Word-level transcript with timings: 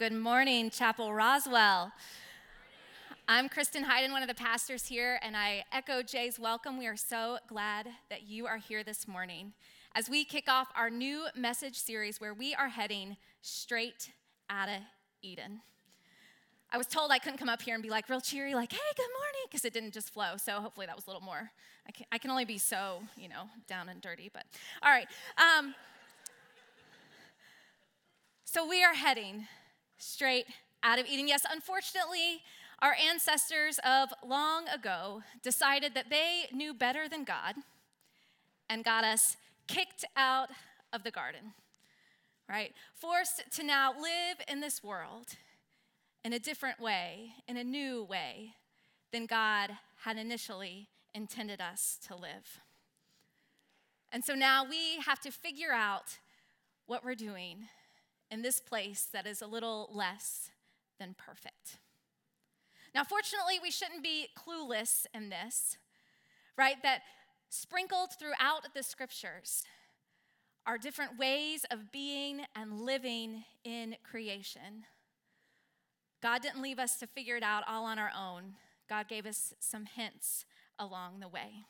Good 0.00 0.14
morning, 0.14 0.70
Chapel 0.70 1.12
Roswell. 1.12 1.92
I'm 3.28 3.50
Kristen 3.50 3.84
Hayden, 3.84 4.12
one 4.12 4.22
of 4.22 4.28
the 4.28 4.34
pastors 4.34 4.86
here, 4.86 5.20
and 5.22 5.36
I 5.36 5.62
echo 5.72 6.02
Jay's 6.02 6.40
welcome. 6.40 6.78
We 6.78 6.86
are 6.86 6.96
so 6.96 7.36
glad 7.46 7.86
that 8.08 8.22
you 8.22 8.46
are 8.46 8.56
here 8.56 8.82
this 8.82 9.06
morning 9.06 9.52
as 9.94 10.08
we 10.08 10.24
kick 10.24 10.48
off 10.48 10.68
our 10.74 10.88
new 10.88 11.26
message 11.36 11.76
series 11.76 12.18
where 12.18 12.32
we 12.32 12.54
are 12.54 12.70
heading 12.70 13.18
straight 13.42 14.10
out 14.48 14.70
of 14.70 14.76
Eden. 15.20 15.60
I 16.72 16.78
was 16.78 16.86
told 16.86 17.10
I 17.10 17.18
couldn't 17.18 17.36
come 17.36 17.50
up 17.50 17.60
here 17.60 17.74
and 17.74 17.82
be 17.82 17.90
like 17.90 18.08
real 18.08 18.22
cheery, 18.22 18.54
like, 18.54 18.72
hey, 18.72 18.78
good 18.96 19.02
morning, 19.02 19.42
because 19.50 19.66
it 19.66 19.74
didn't 19.74 19.92
just 19.92 20.14
flow. 20.14 20.38
So 20.38 20.62
hopefully 20.62 20.86
that 20.86 20.96
was 20.96 21.06
a 21.08 21.10
little 21.10 21.20
more. 21.20 21.50
I 21.86 21.92
can, 21.92 22.06
I 22.10 22.16
can 22.16 22.30
only 22.30 22.46
be 22.46 22.56
so, 22.56 23.02
you 23.18 23.28
know, 23.28 23.50
down 23.68 23.90
and 23.90 24.00
dirty, 24.00 24.30
but 24.32 24.46
all 24.82 24.90
right. 24.90 25.08
Um, 25.36 25.74
so 28.46 28.66
we 28.66 28.82
are 28.82 28.94
heading 28.94 29.46
straight 30.00 30.46
out 30.82 30.98
of 30.98 31.06
Eden. 31.06 31.28
Yes, 31.28 31.42
unfortunately, 31.50 32.42
our 32.80 32.94
ancestors 32.94 33.78
of 33.84 34.08
long 34.26 34.66
ago 34.68 35.22
decided 35.42 35.94
that 35.94 36.10
they 36.10 36.44
knew 36.52 36.72
better 36.72 37.08
than 37.08 37.24
God 37.24 37.54
and 38.68 38.84
got 38.84 39.04
us 39.04 39.36
kicked 39.68 40.04
out 40.16 40.48
of 40.92 41.04
the 41.04 41.10
garden, 41.10 41.52
right? 42.48 42.72
Forced 42.94 43.42
to 43.56 43.62
now 43.62 43.92
live 43.92 44.38
in 44.48 44.60
this 44.60 44.82
world 44.82 45.26
in 46.24 46.32
a 46.32 46.38
different 46.38 46.80
way, 46.80 47.32
in 47.46 47.56
a 47.56 47.64
new 47.64 48.02
way 48.04 48.54
than 49.12 49.26
God 49.26 49.70
had 50.04 50.16
initially 50.16 50.88
intended 51.14 51.60
us 51.60 51.98
to 52.08 52.14
live. 52.14 52.60
And 54.12 54.24
so 54.24 54.34
now 54.34 54.64
we 54.64 55.00
have 55.04 55.20
to 55.20 55.30
figure 55.30 55.72
out 55.72 56.18
what 56.86 57.04
we're 57.04 57.14
doing 57.14 57.68
in 58.30 58.42
this 58.42 58.60
place 58.60 59.08
that 59.12 59.26
is 59.26 59.42
a 59.42 59.46
little 59.46 59.90
less 59.92 60.50
than 60.98 61.14
perfect. 61.18 61.78
Now, 62.94 63.04
fortunately, 63.04 63.58
we 63.62 63.70
shouldn't 63.70 64.02
be 64.02 64.28
clueless 64.36 65.06
in 65.14 65.30
this, 65.30 65.76
right? 66.56 66.76
That 66.82 67.02
sprinkled 67.48 68.10
throughout 68.18 68.68
the 68.74 68.82
scriptures 68.82 69.64
are 70.66 70.78
different 70.78 71.18
ways 71.18 71.64
of 71.70 71.90
being 71.90 72.42
and 72.54 72.80
living 72.80 73.44
in 73.64 73.96
creation. 74.08 74.84
God 76.22 76.42
didn't 76.42 76.62
leave 76.62 76.78
us 76.78 76.98
to 76.98 77.06
figure 77.06 77.36
it 77.36 77.42
out 77.42 77.64
all 77.66 77.84
on 77.84 77.98
our 77.98 78.10
own, 78.16 78.54
God 78.88 79.08
gave 79.08 79.24
us 79.24 79.54
some 79.60 79.86
hints 79.86 80.44
along 80.78 81.20
the 81.20 81.28
way. 81.28 81.64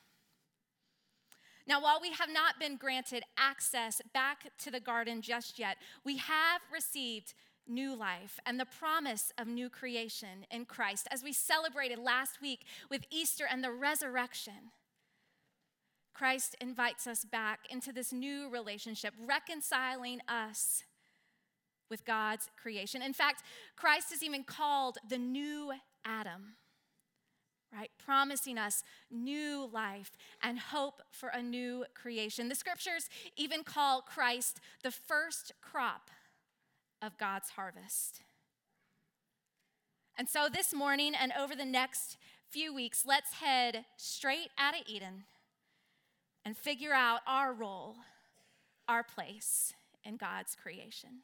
Now, 1.67 1.83
while 1.83 1.99
we 2.01 2.13
have 2.13 2.31
not 2.33 2.59
been 2.59 2.77
granted 2.77 3.23
access 3.37 4.01
back 4.13 4.51
to 4.59 4.71
the 4.71 4.81
garden 4.81 5.23
just 5.23 5.59
yet, 5.59 5.77
we 6.05 6.17
have 6.17 6.61
received 6.73 7.35
new 7.67 7.95
life 7.95 8.41
and 8.45 8.59
the 8.59 8.67
promise 8.67 9.33
of 9.39 9.47
new 9.47 9.71
creation 9.71 10.45
in 10.51 10.65
Christ 10.65 11.07
as 11.11 11.23
we 11.23 11.33
celebrated 11.33 11.99
last 11.99 12.43
week 12.43 12.65
with 12.91 13.07
Easter 13.11 13.47
and 13.51 13.63
the 13.63 13.71
resurrection. 13.71 14.73
Christ 16.13 16.57
invites 16.61 17.07
us 17.07 17.25
back 17.25 17.61
into 17.71 17.93
this 17.93 18.13
new 18.13 18.51
relationship, 18.51 19.15
reconciling 19.25 20.21
us 20.29 20.83
with 21.89 22.05
God's 22.05 22.49
creation. 22.61 23.03
In 23.03 23.13
fact, 23.13 23.43
Christ 23.77 24.13
is 24.13 24.23
even 24.23 24.45
called 24.45 24.99
the 25.09 25.19
new 25.19 25.73
Adam 26.05 26.57
right? 27.73 27.91
Promising 28.05 28.59
us 28.59 28.83
new 29.11 29.69
life 29.73 30.13
and 30.43 30.59
hope 30.59 31.03
for 31.11 31.29
a 31.29 31.43
new 31.43 31.85
creation. 31.95 32.49
The 32.49 32.55
scriptures 32.55 33.09
even 33.37 33.63
call 33.63 34.03
Christ 34.03 34.61
the 34.83 34.91
first 34.91 35.53
crop 35.61 36.11
of 37.01 37.17
God's 37.19 37.51
harvest. 37.51 38.23
And 40.19 40.29
so 40.29 40.49
this 40.53 40.75
morning 40.75 41.15
and 41.19 41.33
over 41.39 41.55
the 41.55 41.65
next 41.65 42.19
few 42.49 42.75
weeks, 42.75 43.05
let's 43.07 43.35
head 43.35 43.85
straight 43.97 44.51
out 44.59 44.75
of 44.75 44.83
Eden 44.87 45.25
and 46.45 46.57
figure 46.57 46.93
out 46.93 47.21
our 47.27 47.53
role, 47.53 47.97
our 48.89 49.03
place 49.03 49.73
in 50.05 50.17
God's 50.17 50.57
creation. 50.61 51.23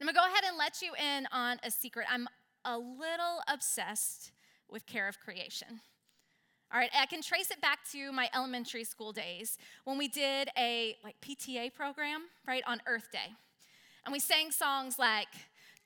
I'm 0.00 0.06
gonna 0.06 0.18
go 0.18 0.26
ahead 0.26 0.44
and 0.48 0.56
let 0.56 0.82
you 0.82 0.92
in 0.94 1.28
on 1.30 1.60
a 1.62 1.70
secret. 1.70 2.06
I'm 2.10 2.26
a 2.64 2.76
little 2.76 3.40
obsessed 3.46 4.32
with 4.70 4.86
care 4.86 5.08
of 5.08 5.18
creation. 5.20 5.80
All 6.72 6.78
right, 6.78 6.90
I 6.98 7.06
can 7.06 7.20
trace 7.20 7.50
it 7.50 7.60
back 7.60 7.80
to 7.92 8.12
my 8.12 8.30
elementary 8.34 8.84
school 8.84 9.12
days 9.12 9.58
when 9.84 9.98
we 9.98 10.08
did 10.08 10.48
a 10.56 10.96
like 11.04 11.16
PTA 11.20 11.74
program, 11.74 12.22
right, 12.46 12.62
on 12.66 12.80
Earth 12.86 13.10
Day. 13.12 13.34
And 14.04 14.12
we 14.12 14.18
sang 14.18 14.50
songs 14.50 14.98
like 14.98 15.28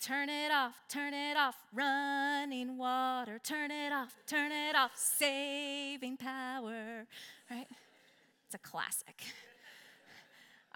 Turn 0.01 0.29
it 0.29 0.53
off, 0.53 0.75
turn 0.89 1.15
it 1.15 1.37
off, 1.39 1.57
running 1.73 2.77
water, 2.77 3.41
turn 3.43 3.71
it 3.71 3.93
off, 3.93 4.15
turn 4.27 4.53
it 4.53 4.77
off, 4.77 4.93
saving 4.95 6.19
power, 6.19 7.07
right? 7.51 7.67
It's 8.45 8.55
a 8.55 8.59
classic. 8.59 9.23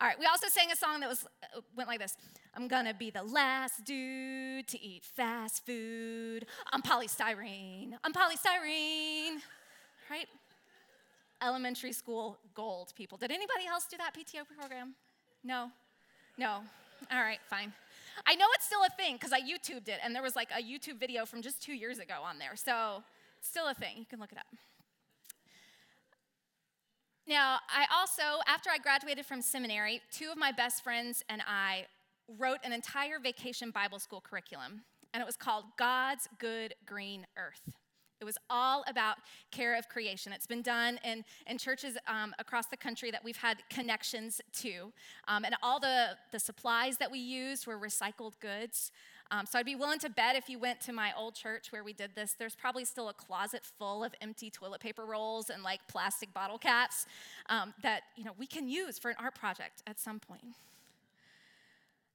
All 0.01 0.07
right, 0.07 0.19
we 0.19 0.25
also 0.25 0.49
sang 0.49 0.71
a 0.73 0.77
song 0.77 1.01
that 1.01 1.11
was 1.11 1.27
uh, 1.55 1.61
went 1.77 1.87
like 1.87 1.99
this. 1.99 2.17
I'm 2.55 2.69
gonna 2.69 2.95
be 2.95 3.11
the 3.11 3.23
last 3.23 3.85
dude 3.85 4.67
to 4.69 4.81
eat 4.81 5.05
fast 5.05 5.67
food. 5.67 6.47
I'm 6.73 6.81
polystyrene. 6.81 7.93
I'm 8.03 8.15
polystyrene. 8.15 9.43
Right? 10.11 10.27
Elementary 11.43 11.93
school 11.93 12.39
gold, 12.55 12.95
people. 12.97 13.19
Did 13.19 13.31
anybody 13.31 13.67
else 13.71 13.87
do 13.91 13.99
that 13.99 14.15
PTO 14.15 14.45
program? 14.59 14.95
No? 15.45 15.71
No. 16.39 16.61
All 17.13 17.21
right, 17.21 17.39
fine. 17.51 17.71
I 18.27 18.35
know 18.37 18.47
it's 18.55 18.65
still 18.65 18.83
a 18.87 18.91
thing 18.97 19.17
because 19.17 19.33
I 19.33 19.41
YouTubed 19.41 19.89
it, 19.89 20.01
and 20.03 20.15
there 20.15 20.23
was 20.23 20.35
like 20.35 20.49
a 20.51 20.63
YouTube 20.63 20.99
video 20.99 21.27
from 21.27 21.43
just 21.43 21.63
two 21.63 21.75
years 21.75 21.99
ago 21.99 22.15
on 22.25 22.39
there. 22.39 22.57
So, 22.57 23.03
still 23.43 23.69
a 23.69 23.75
thing. 23.75 23.99
You 23.99 24.07
can 24.07 24.19
look 24.19 24.33
it 24.33 24.39
up. 24.39 24.47
Now, 27.31 27.61
I 27.69 27.87
also, 27.97 28.43
after 28.49 28.71
I 28.71 28.79
graduated 28.79 29.25
from 29.25 29.41
seminary, 29.41 30.03
two 30.11 30.33
of 30.33 30.37
my 30.37 30.51
best 30.51 30.83
friends 30.83 31.23
and 31.29 31.41
I 31.47 31.87
wrote 32.39 32.59
an 32.65 32.73
entire 32.73 33.21
vacation 33.21 33.71
Bible 33.71 34.01
school 34.01 34.21
curriculum, 34.21 34.83
and 35.15 35.21
it 35.23 35.27
was 35.27 35.37
called 35.37 35.67
God's 35.79 36.29
Good 36.41 36.75
Green 36.87 37.25
Earth. 37.37 37.73
It 38.21 38.25
was 38.25 38.37
all 38.51 38.83
about 38.89 39.19
care 39.53 39.79
of 39.79 39.89
creation. 39.89 40.33
It's 40.33 40.49
been 40.49 40.61
done 40.61 40.99
in, 41.05 41.25
in 41.47 41.57
churches 41.57 41.97
um, 42.09 42.35
across 42.41 42.67
the 42.67 42.77
country 42.77 43.13
that 43.13 43.23
we've 43.23 43.37
had 43.37 43.59
connections 43.71 44.41
to. 44.55 44.93
Um, 45.29 45.45
and 45.45 45.55
all 45.63 45.79
the, 45.79 46.17
the 46.33 46.41
supplies 46.41 46.97
that 46.97 47.13
we 47.13 47.21
used 47.21 47.65
were 47.65 47.79
recycled 47.79 48.41
goods. 48.41 48.91
Um, 49.33 49.47
so 49.47 49.59
I'd 49.59 49.67
be 49.67 49.77
willing 49.77 50.01
to 50.01 50.11
bet 50.11 50.35
if 50.35 50.49
you 50.49 50.59
went 50.59 50.81
to 50.83 50.93
my 50.93 51.13
old 51.17 51.35
church 51.35 51.71
where 51.71 51.85
we 51.85 51.93
did 51.93 52.11
this, 52.17 52.35
there's 52.39 52.57
probably 52.57 52.85
still 52.85 53.09
a 53.09 53.15
closet 53.15 53.63
full 53.79 54.03
of 54.03 54.13
empty 54.21 54.51
toilet 54.51 54.81
paper 54.81 55.05
rolls 55.05 55.51
and 55.51 55.63
like 55.63 55.81
plastic 55.87 56.35
bottle 56.35 56.59
caps 56.59 57.07
um, 57.49 57.73
that 57.83 58.03
you 58.17 58.25
know 58.25 58.33
we 58.39 58.47
can 58.47 58.69
use 58.69 58.99
for 58.99 59.11
an 59.11 59.17
art 59.21 59.35
project 59.35 59.83
at 59.87 60.01
some 60.01 60.19
point. 60.19 60.43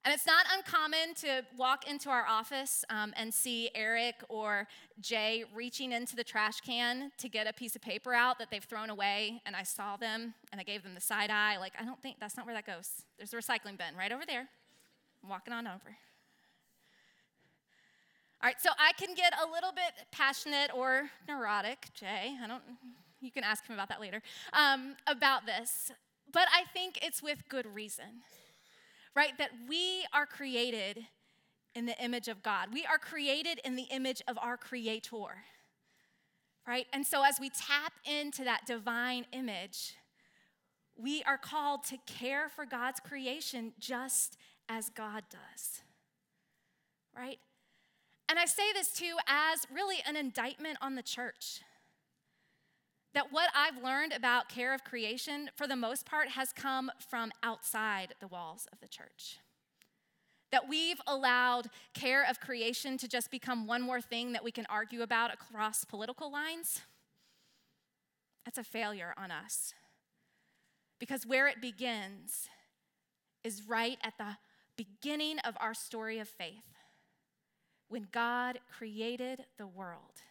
And 0.04 0.13
it's 0.13 0.28
not 0.28 0.45
uncommon 0.56 1.16
to 1.22 1.44
walk 1.57 1.90
into 1.90 2.12
our 2.12 2.28
office 2.28 2.86
um, 2.92 3.12
and 3.18 3.34
see 3.34 3.72
Eric 3.74 4.24
or 4.30 4.68
Jay 5.01 5.45
reaching 5.51 5.94
into 5.94 6.16
the 6.16 6.24
trash 6.24 6.62
can 6.62 7.12
to 7.18 7.28
get 7.28 7.48
a 7.48 7.54
piece 7.54 7.75
of 7.75 7.81
paper 7.81 8.13
out 8.13 8.38
that 8.38 8.51
they've 8.51 8.63
thrown 8.63 8.92
away. 8.92 9.42
And 9.48 9.56
I 9.56 9.63
saw 9.63 9.98
them 9.98 10.36
and 10.51 10.62
I 10.62 10.63
gave 10.63 10.84
them 10.84 10.94
the 10.94 11.01
side 11.01 11.31
eye, 11.31 11.57
like, 11.57 11.74
I 11.80 11.86
don't 11.86 12.00
think 12.04 12.18
that's 12.19 12.38
not 12.38 12.45
where 12.45 12.54
that 12.54 12.68
goes. 12.68 13.01
There's 13.18 13.34
a 13.34 13.38
recycling 13.38 13.80
bin 13.80 13.98
right 13.98 14.12
over 14.12 14.25
there. 14.28 14.48
I'm 15.24 15.30
walking 15.30 15.56
on 15.56 15.66
over. 15.66 15.98
All 18.44 18.48
right, 18.48 18.62
so 18.62 18.70
I 18.78 18.92
can 18.94 19.16
get 19.16 19.34
a 19.34 19.50
little 19.50 19.72
bit 19.72 20.08
passionate 20.12 20.70
or 20.74 21.10
neurotic, 21.28 21.88
Jay. 21.94 22.36
I 22.44 22.48
don't, 22.48 22.62
you 23.22 23.32
can 23.32 23.44
ask 23.44 23.66
him 23.66 23.74
about 23.74 23.90
that 23.90 24.02
later, 24.02 24.22
um, 24.54 24.96
about 25.08 25.46
this. 25.46 25.92
But 26.32 26.48
I 26.54 26.66
think 26.74 27.00
it's 27.02 27.24
with 27.24 27.48
good 27.50 27.66
reason, 27.66 28.22
right? 29.16 29.32
That 29.38 29.52
we 29.68 30.06
are 30.14 30.26
created 30.26 31.06
in 31.76 31.86
the 31.86 32.02
image 32.02 32.28
of 32.30 32.42
God, 32.42 32.70
we 32.74 32.86
are 32.86 32.98
created 32.98 33.60
in 33.66 33.76
the 33.76 33.84
image 33.84 34.22
of 34.28 34.38
our 34.38 34.56
Creator, 34.56 35.44
right? 36.66 36.88
And 36.94 37.06
so 37.06 37.24
as 37.24 37.38
we 37.40 37.50
tap 37.50 37.94
into 38.06 38.46
that 38.46 38.66
divine 38.66 39.26
image, 39.34 39.96
we 40.96 41.22
are 41.24 41.38
called 41.38 41.84
to 41.86 41.98
care 42.06 42.48
for 42.48 42.66
God's 42.66 43.02
creation 43.02 43.74
just 43.78 44.38
as 44.70 44.90
God 44.90 45.24
does, 45.30 45.81
right? 47.16 47.40
And 48.27 48.39
I 48.39 48.45
say 48.45 48.74
this 48.74 48.92
too 48.92 49.16
as 49.27 49.68
really 49.74 49.98
an 50.07 50.16
indictment 50.16 50.77
on 50.81 50.95
the 50.95 51.04
church. 51.04 51.62
That 53.13 53.31
what 53.31 53.50
I've 53.56 53.81
learned 53.81 54.13
about 54.13 54.50
care 54.50 54.74
of 54.74 54.83
creation, 54.83 55.50
for 55.56 55.68
the 55.68 55.75
most 55.75 56.06
part, 56.06 56.30
has 56.30 56.51
come 56.51 56.92
from 57.10 57.31
outside 57.44 58.13
the 58.19 58.27
walls 58.27 58.68
of 58.74 58.80
the 58.81 58.88
church. 58.88 59.39
That 60.51 60.68
we've 60.68 61.00
allowed 61.07 61.68
care 61.94 62.25
of 62.30 62.39
creation 62.39 62.98
to 62.98 63.07
just 63.07 63.31
become 63.31 63.68
one 63.68 63.81
more 63.81 64.01
thing 64.01 64.33
that 64.33 64.44
we 64.44 64.51
can 64.51 64.66
argue 64.69 65.01
about 65.01 65.33
across 65.33 65.86
political 65.86 66.31
lines. 66.31 66.81
That's 68.44 68.57
a 68.57 68.63
failure 68.63 69.13
on 69.18 69.31
us. 69.31 69.74
Because 71.00 71.25
where 71.25 71.48
it 71.48 71.62
begins 71.62 72.48
is 73.44 73.63
right 73.68 73.98
at 74.04 74.18
the 74.18 74.38
beginning 74.75 75.39
of 75.39 75.56
our 75.60 75.74
story 75.74 76.19
of 76.19 76.28
faith 76.28 76.75
when 77.90 78.08
God 78.12 78.60
created 78.78 79.46
the 79.58 79.68
world 79.68 80.22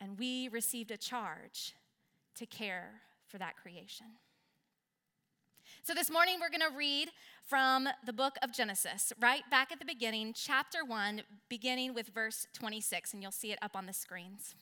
and 0.00 0.18
we 0.18 0.48
received 0.48 0.90
a 0.90 0.96
charge 0.96 1.74
to 2.36 2.46
care 2.46 3.02
for 3.26 3.38
that 3.38 3.56
creation. 3.56 4.06
So, 5.82 5.94
this 5.94 6.10
morning 6.10 6.38
we're 6.40 6.50
going 6.50 6.70
to 6.70 6.76
read 6.76 7.10
from 7.44 7.88
the 8.04 8.12
book 8.12 8.36
of 8.42 8.52
Genesis, 8.52 9.12
right 9.20 9.42
back 9.50 9.72
at 9.72 9.78
the 9.78 9.84
beginning, 9.84 10.32
chapter 10.34 10.84
1, 10.84 11.22
beginning 11.48 11.94
with 11.94 12.08
verse 12.08 12.46
26, 12.54 13.12
and 13.12 13.22
you'll 13.22 13.32
see 13.32 13.52
it 13.52 13.58
up 13.60 13.76
on 13.76 13.86
the 13.86 13.92
screens. 13.92 14.54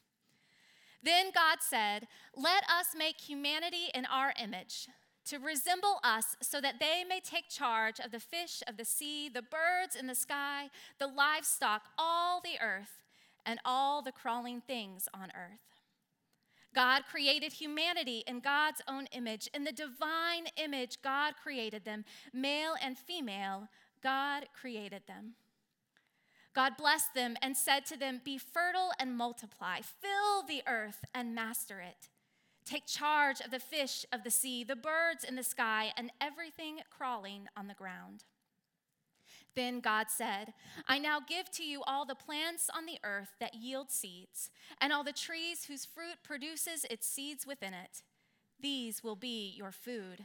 Then 1.02 1.26
God 1.34 1.58
said, 1.60 2.06
Let 2.36 2.64
us 2.64 2.88
make 2.96 3.20
humanity 3.20 3.86
in 3.94 4.04
our 4.06 4.34
image 4.42 4.88
to 5.26 5.38
resemble 5.38 5.98
us 6.02 6.36
so 6.40 6.60
that 6.60 6.80
they 6.80 7.04
may 7.08 7.20
take 7.20 7.48
charge 7.48 7.98
of 8.00 8.10
the 8.10 8.20
fish 8.20 8.62
of 8.66 8.76
the 8.76 8.84
sea, 8.84 9.28
the 9.28 9.42
birds 9.42 9.96
in 9.98 10.06
the 10.06 10.14
sky, 10.14 10.68
the 10.98 11.06
livestock, 11.06 11.82
all 11.98 12.40
the 12.40 12.60
earth, 12.62 13.02
and 13.44 13.60
all 13.64 14.02
the 14.02 14.12
crawling 14.12 14.60
things 14.60 15.08
on 15.12 15.30
earth. 15.34 15.76
God 16.74 17.04
created 17.10 17.54
humanity 17.54 18.22
in 18.26 18.40
God's 18.40 18.82
own 18.86 19.06
image. 19.12 19.48
In 19.54 19.64
the 19.64 19.72
divine 19.72 20.48
image, 20.56 20.98
God 21.02 21.34
created 21.42 21.84
them. 21.84 22.04
Male 22.34 22.74
and 22.82 22.98
female, 22.98 23.68
God 24.02 24.46
created 24.52 25.02
them. 25.08 25.36
God 26.54 26.76
blessed 26.76 27.14
them 27.14 27.36
and 27.40 27.56
said 27.56 27.86
to 27.86 27.96
them, 27.96 28.20
Be 28.24 28.38
fertile 28.38 28.92
and 28.98 29.16
multiply, 29.16 29.80
fill 29.80 30.42
the 30.46 30.62
earth 30.66 31.04
and 31.14 31.34
master 31.34 31.80
it. 31.80 32.08
Take 32.66 32.86
charge 32.86 33.40
of 33.40 33.52
the 33.52 33.60
fish 33.60 34.04
of 34.12 34.24
the 34.24 34.30
sea, 34.30 34.64
the 34.64 34.74
birds 34.74 35.22
in 35.22 35.36
the 35.36 35.44
sky, 35.44 35.92
and 35.96 36.10
everything 36.20 36.80
crawling 36.90 37.46
on 37.56 37.68
the 37.68 37.74
ground. 37.74 38.24
Then 39.54 39.78
God 39.80 40.08
said, 40.10 40.52
I 40.86 40.98
now 40.98 41.20
give 41.20 41.50
to 41.52 41.64
you 41.64 41.82
all 41.86 42.04
the 42.04 42.16
plants 42.16 42.68
on 42.76 42.84
the 42.84 42.98
earth 43.04 43.36
that 43.40 43.54
yield 43.54 43.90
seeds, 43.90 44.50
and 44.80 44.92
all 44.92 45.04
the 45.04 45.12
trees 45.12 45.66
whose 45.66 45.84
fruit 45.84 46.18
produces 46.24 46.84
its 46.90 47.06
seeds 47.06 47.46
within 47.46 47.72
it. 47.72 48.02
These 48.60 49.02
will 49.02 49.16
be 49.16 49.54
your 49.56 49.72
food. 49.72 50.24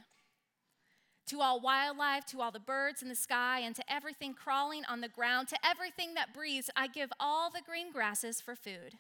To 1.27 1.41
all 1.41 1.61
wildlife, 1.61 2.25
to 2.27 2.41
all 2.41 2.51
the 2.51 2.59
birds 2.59 3.03
in 3.03 3.07
the 3.07 3.15
sky, 3.15 3.59
and 3.59 3.75
to 3.75 3.93
everything 3.93 4.33
crawling 4.33 4.83
on 4.89 4.99
the 4.99 5.07
ground, 5.07 5.47
to 5.49 5.57
everything 5.63 6.15
that 6.15 6.33
breathes, 6.33 6.71
I 6.75 6.87
give 6.87 7.13
all 7.19 7.51
the 7.51 7.61
green 7.63 7.91
grasses 7.91 8.41
for 8.41 8.55
food. 8.55 8.95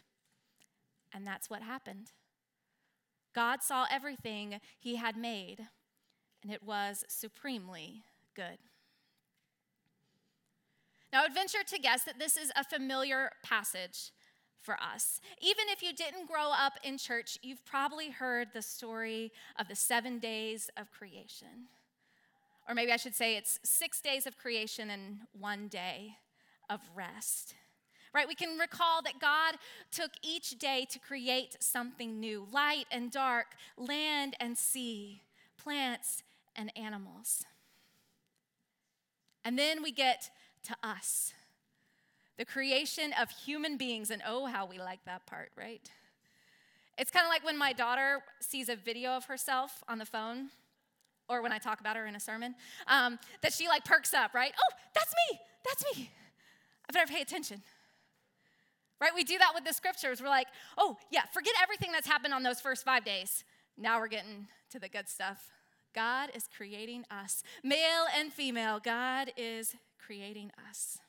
And 1.11 1.25
that's 1.25 1.49
what 1.49 1.63
happened. 1.63 2.11
God 3.33 3.61
saw 3.61 3.85
everything 3.89 4.59
he 4.79 4.95
had 4.95 5.15
made, 5.15 5.67
and 6.43 6.51
it 6.51 6.63
was 6.63 7.03
supremely 7.07 8.03
good. 8.35 8.57
Now, 11.11 11.23
I'd 11.23 11.33
venture 11.33 11.63
to 11.65 11.79
guess 11.79 12.03
that 12.03 12.19
this 12.19 12.37
is 12.37 12.51
a 12.55 12.63
familiar 12.63 13.31
passage 13.43 14.11
for 14.61 14.77
us. 14.81 15.19
Even 15.41 15.65
if 15.69 15.81
you 15.81 15.93
didn't 15.93 16.27
grow 16.27 16.51
up 16.51 16.73
in 16.83 16.97
church, 16.97 17.37
you've 17.41 17.65
probably 17.65 18.09
heard 18.09 18.49
the 18.53 18.61
story 18.61 19.31
of 19.59 19.67
the 19.67 19.75
seven 19.75 20.19
days 20.19 20.69
of 20.77 20.91
creation. 20.91 21.67
Or 22.67 22.75
maybe 22.75 22.91
I 22.91 22.97
should 22.97 23.15
say 23.15 23.35
it's 23.35 23.59
six 23.63 23.99
days 24.01 24.27
of 24.27 24.37
creation 24.37 24.89
and 24.89 25.21
one 25.33 25.67
day 25.67 26.15
of 26.69 26.79
rest 26.95 27.55
right? 28.13 28.27
We 28.27 28.35
can 28.35 28.57
recall 28.57 29.01
that 29.03 29.19
God 29.19 29.55
took 29.91 30.11
each 30.21 30.57
day 30.59 30.85
to 30.89 30.99
create 30.99 31.57
something 31.59 32.19
new 32.19 32.47
light 32.51 32.85
and 32.91 33.11
dark, 33.11 33.47
land 33.77 34.35
and 34.39 34.57
sea, 34.57 35.21
plants 35.57 36.23
and 36.55 36.71
animals. 36.75 37.45
And 39.43 39.57
then 39.57 39.81
we 39.81 39.91
get 39.91 40.29
to 40.63 40.75
us, 40.83 41.33
the 42.37 42.45
creation 42.45 43.13
of 43.19 43.29
human 43.29 43.77
beings. 43.77 44.11
And 44.11 44.21
oh, 44.27 44.45
how 44.45 44.65
we 44.65 44.77
like 44.77 45.03
that 45.05 45.25
part, 45.25 45.51
right? 45.57 45.89
It's 46.97 47.09
kind 47.09 47.25
of 47.25 47.29
like 47.29 47.43
when 47.43 47.57
my 47.57 47.73
daughter 47.73 48.21
sees 48.39 48.69
a 48.69 48.75
video 48.75 49.11
of 49.11 49.25
herself 49.25 49.83
on 49.87 49.97
the 49.97 50.05
phone 50.05 50.49
or 51.27 51.41
when 51.41 51.51
I 51.51 51.57
talk 51.57 51.79
about 51.79 51.95
her 51.95 52.05
in 52.05 52.15
a 52.15 52.19
sermon, 52.19 52.55
um, 52.87 53.17
that 53.41 53.53
she 53.53 53.67
like 53.67 53.85
perks 53.85 54.13
up, 54.13 54.33
right? 54.33 54.51
Oh, 54.55 54.75
that's 54.93 55.13
me, 55.29 55.39
that's 55.63 55.85
me. 55.95 56.11
I 56.89 56.93
better 56.93 57.11
pay 57.11 57.21
attention 57.21 57.63
right? 59.01 59.11
We 59.15 59.23
do 59.23 59.37
that 59.39 59.51
with 59.55 59.65
the 59.65 59.73
scriptures. 59.73 60.21
We're 60.21 60.29
like, 60.29 60.47
oh, 60.77 60.95
yeah, 61.11 61.23
forget 61.33 61.53
everything 61.61 61.91
that's 61.91 62.07
happened 62.07 62.33
on 62.33 62.43
those 62.43 62.61
first 62.61 62.85
five 62.85 63.03
days. 63.03 63.43
Now 63.77 63.99
we're 63.99 64.07
getting 64.07 64.47
to 64.69 64.79
the 64.79 64.87
good 64.87 65.09
stuff. 65.09 65.49
God 65.93 66.29
is 66.33 66.47
creating 66.55 67.03
us, 67.11 67.43
male 67.63 68.05
and 68.17 68.31
female. 68.31 68.79
God 68.79 69.33
is 69.35 69.75
creating 70.05 70.51
us. 70.69 70.99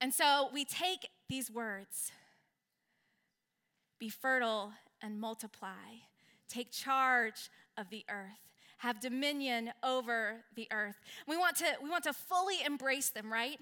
And 0.00 0.14
so 0.14 0.48
we 0.52 0.64
take 0.64 1.08
these 1.28 1.50
words 1.50 2.12
be 3.98 4.08
fertile 4.08 4.72
and 5.02 5.20
multiply, 5.20 5.98
take 6.48 6.70
charge 6.70 7.50
of 7.76 7.90
the 7.90 8.04
earth. 8.08 8.38
Have 8.78 9.00
dominion 9.00 9.72
over 9.82 10.44
the 10.54 10.68
earth. 10.70 11.00
We 11.26 11.36
want 11.36 11.56
to 11.56 11.64
we 11.82 11.90
want 11.90 12.04
to 12.04 12.12
fully 12.12 12.62
embrace 12.64 13.08
them, 13.08 13.32
right? 13.32 13.58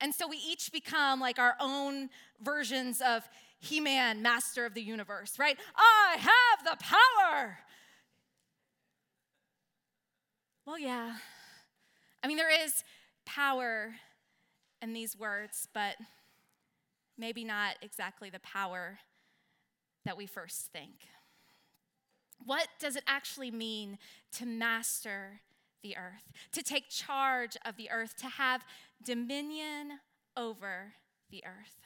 And 0.00 0.14
so 0.14 0.26
we 0.26 0.38
each 0.38 0.72
become 0.72 1.20
like 1.20 1.38
our 1.38 1.56
own 1.60 2.08
versions 2.42 3.00
of 3.00 3.28
He 3.58 3.80
Man, 3.80 4.22
master 4.22 4.64
of 4.64 4.74
the 4.74 4.82
universe, 4.82 5.38
right? 5.38 5.58
I 5.76 6.16
have 6.18 6.78
the 6.78 6.84
power. 6.84 7.58
Well, 10.66 10.78
yeah. 10.78 11.16
I 12.22 12.28
mean, 12.28 12.36
there 12.36 12.64
is 12.64 12.84
power 13.26 13.94
in 14.82 14.92
these 14.92 15.16
words, 15.18 15.68
but 15.74 15.96
maybe 17.18 17.44
not 17.44 17.76
exactly 17.82 18.30
the 18.30 18.40
power 18.40 18.98
that 20.04 20.16
we 20.16 20.26
first 20.26 20.72
think. 20.72 21.08
What 22.44 22.68
does 22.78 22.96
it 22.96 23.04
actually 23.06 23.50
mean 23.50 23.98
to 24.32 24.46
master 24.46 25.40
the 25.82 25.96
earth, 25.96 26.32
to 26.52 26.62
take 26.62 26.88
charge 26.88 27.56
of 27.64 27.76
the 27.76 27.90
earth, 27.90 28.16
to 28.18 28.28
have 28.28 28.64
dominion 29.02 30.00
over 30.36 30.94
the 31.30 31.42
earth. 31.46 31.76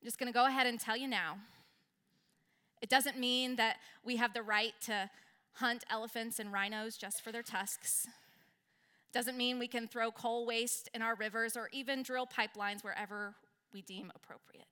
I'm 0.00 0.06
just 0.06 0.18
going 0.18 0.30
to 0.30 0.36
go 0.36 0.46
ahead 0.46 0.66
and 0.66 0.78
tell 0.78 0.96
you 0.96 1.08
now. 1.08 1.38
It 2.82 2.90
doesn't 2.90 3.18
mean 3.18 3.56
that 3.56 3.76
we 4.04 4.16
have 4.16 4.34
the 4.34 4.42
right 4.42 4.74
to 4.82 5.08
hunt 5.52 5.84
elephants 5.88 6.38
and 6.38 6.52
rhinos 6.52 6.96
just 6.96 7.22
for 7.22 7.32
their 7.32 7.42
tusks. 7.42 8.06
Doesn't 9.12 9.36
mean 9.36 9.58
we 9.58 9.68
can 9.68 9.88
throw 9.88 10.10
coal 10.10 10.44
waste 10.44 10.90
in 10.92 11.00
our 11.00 11.14
rivers 11.14 11.56
or 11.56 11.68
even 11.72 12.02
drill 12.02 12.26
pipelines 12.26 12.82
wherever 12.82 13.34
we 13.72 13.80
deem 13.80 14.12
appropriate. 14.14 14.66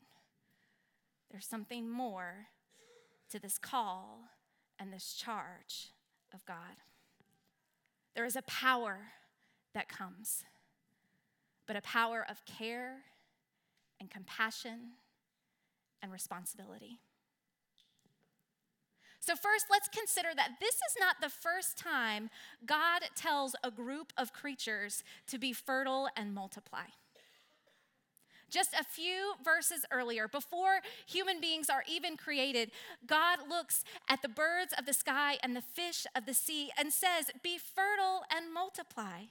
There's 1.30 1.46
something 1.46 1.88
more 1.88 2.48
to 3.30 3.38
this 3.38 3.56
call 3.56 4.18
and 4.78 4.92
this 4.92 5.14
charge 5.14 5.92
of 6.34 6.44
God. 6.44 6.82
There 8.14 8.26
is 8.26 8.36
a 8.36 8.42
power 8.42 8.98
that 9.74 9.88
comes, 9.88 10.44
but 11.66 11.76
a 11.76 11.82
power 11.82 12.24
of 12.28 12.44
care 12.44 13.02
and 14.00 14.10
compassion 14.10 14.92
and 16.02 16.12
responsibility. 16.12 16.98
So, 19.20 19.36
first, 19.36 19.66
let's 19.70 19.88
consider 19.88 20.30
that 20.34 20.54
this 20.58 20.74
is 20.74 20.96
not 20.98 21.16
the 21.20 21.28
first 21.28 21.78
time 21.78 22.28
God 22.66 23.02
tells 23.14 23.54
a 23.62 23.70
group 23.70 24.12
of 24.18 24.32
creatures 24.32 25.04
to 25.28 25.38
be 25.38 25.52
fertile 25.52 26.08
and 26.16 26.34
multiply. 26.34 26.86
Just 28.50 28.74
a 28.74 28.84
few 28.84 29.34
verses 29.42 29.86
earlier, 29.92 30.26
before 30.26 30.80
human 31.06 31.40
beings 31.40 31.70
are 31.70 31.84
even 31.88 32.16
created, 32.16 32.72
God 33.06 33.48
looks 33.48 33.84
at 34.08 34.20
the 34.20 34.28
birds 34.28 34.74
of 34.76 34.86
the 34.86 34.92
sky 34.92 35.38
and 35.42 35.56
the 35.56 35.62
fish 35.62 36.04
of 36.14 36.26
the 36.26 36.34
sea 36.34 36.70
and 36.76 36.92
says, 36.92 37.30
Be 37.42 37.58
fertile 37.58 38.24
and 38.30 38.52
multiply. 38.52 39.22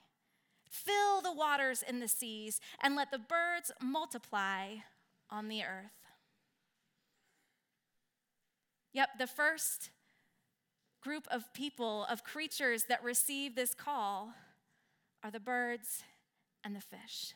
Fill 0.72 1.22
the 1.22 1.34
waters 1.34 1.84
in 1.88 2.00
the 2.00 2.08
seas 2.08 2.62
and 2.82 2.96
let 2.96 3.12
the 3.12 3.20
birds 3.20 3.72
multiply 3.82 4.78
on 5.30 5.50
the 5.50 5.64
earth. 5.64 5.92
Yep, 8.94 9.10
the 9.20 9.28
first 9.28 9.90
group 11.04 11.28
of 11.30 11.54
people, 11.54 12.06
of 12.10 12.24
creatures 12.24 12.86
that 12.88 13.04
receive 13.04 13.54
this 13.56 13.74
call 13.74 14.34
are 15.24 15.32
the 15.32 15.40
birds 15.42 16.04
and 16.64 16.74
the 16.74 16.82
fish. 16.82 17.34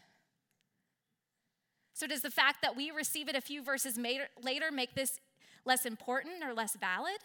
So, 1.94 2.08
does 2.08 2.22
the 2.22 2.32
fact 2.32 2.62
that 2.62 2.76
we 2.76 2.90
receive 2.90 3.28
it 3.28 3.36
a 3.36 3.42
few 3.42 3.62
verses 3.62 3.98
later 3.98 4.72
make 4.72 4.96
this 4.96 5.20
less 5.66 5.86
important 5.86 6.44
or 6.44 6.54
less 6.54 6.76
valid? 6.76 7.20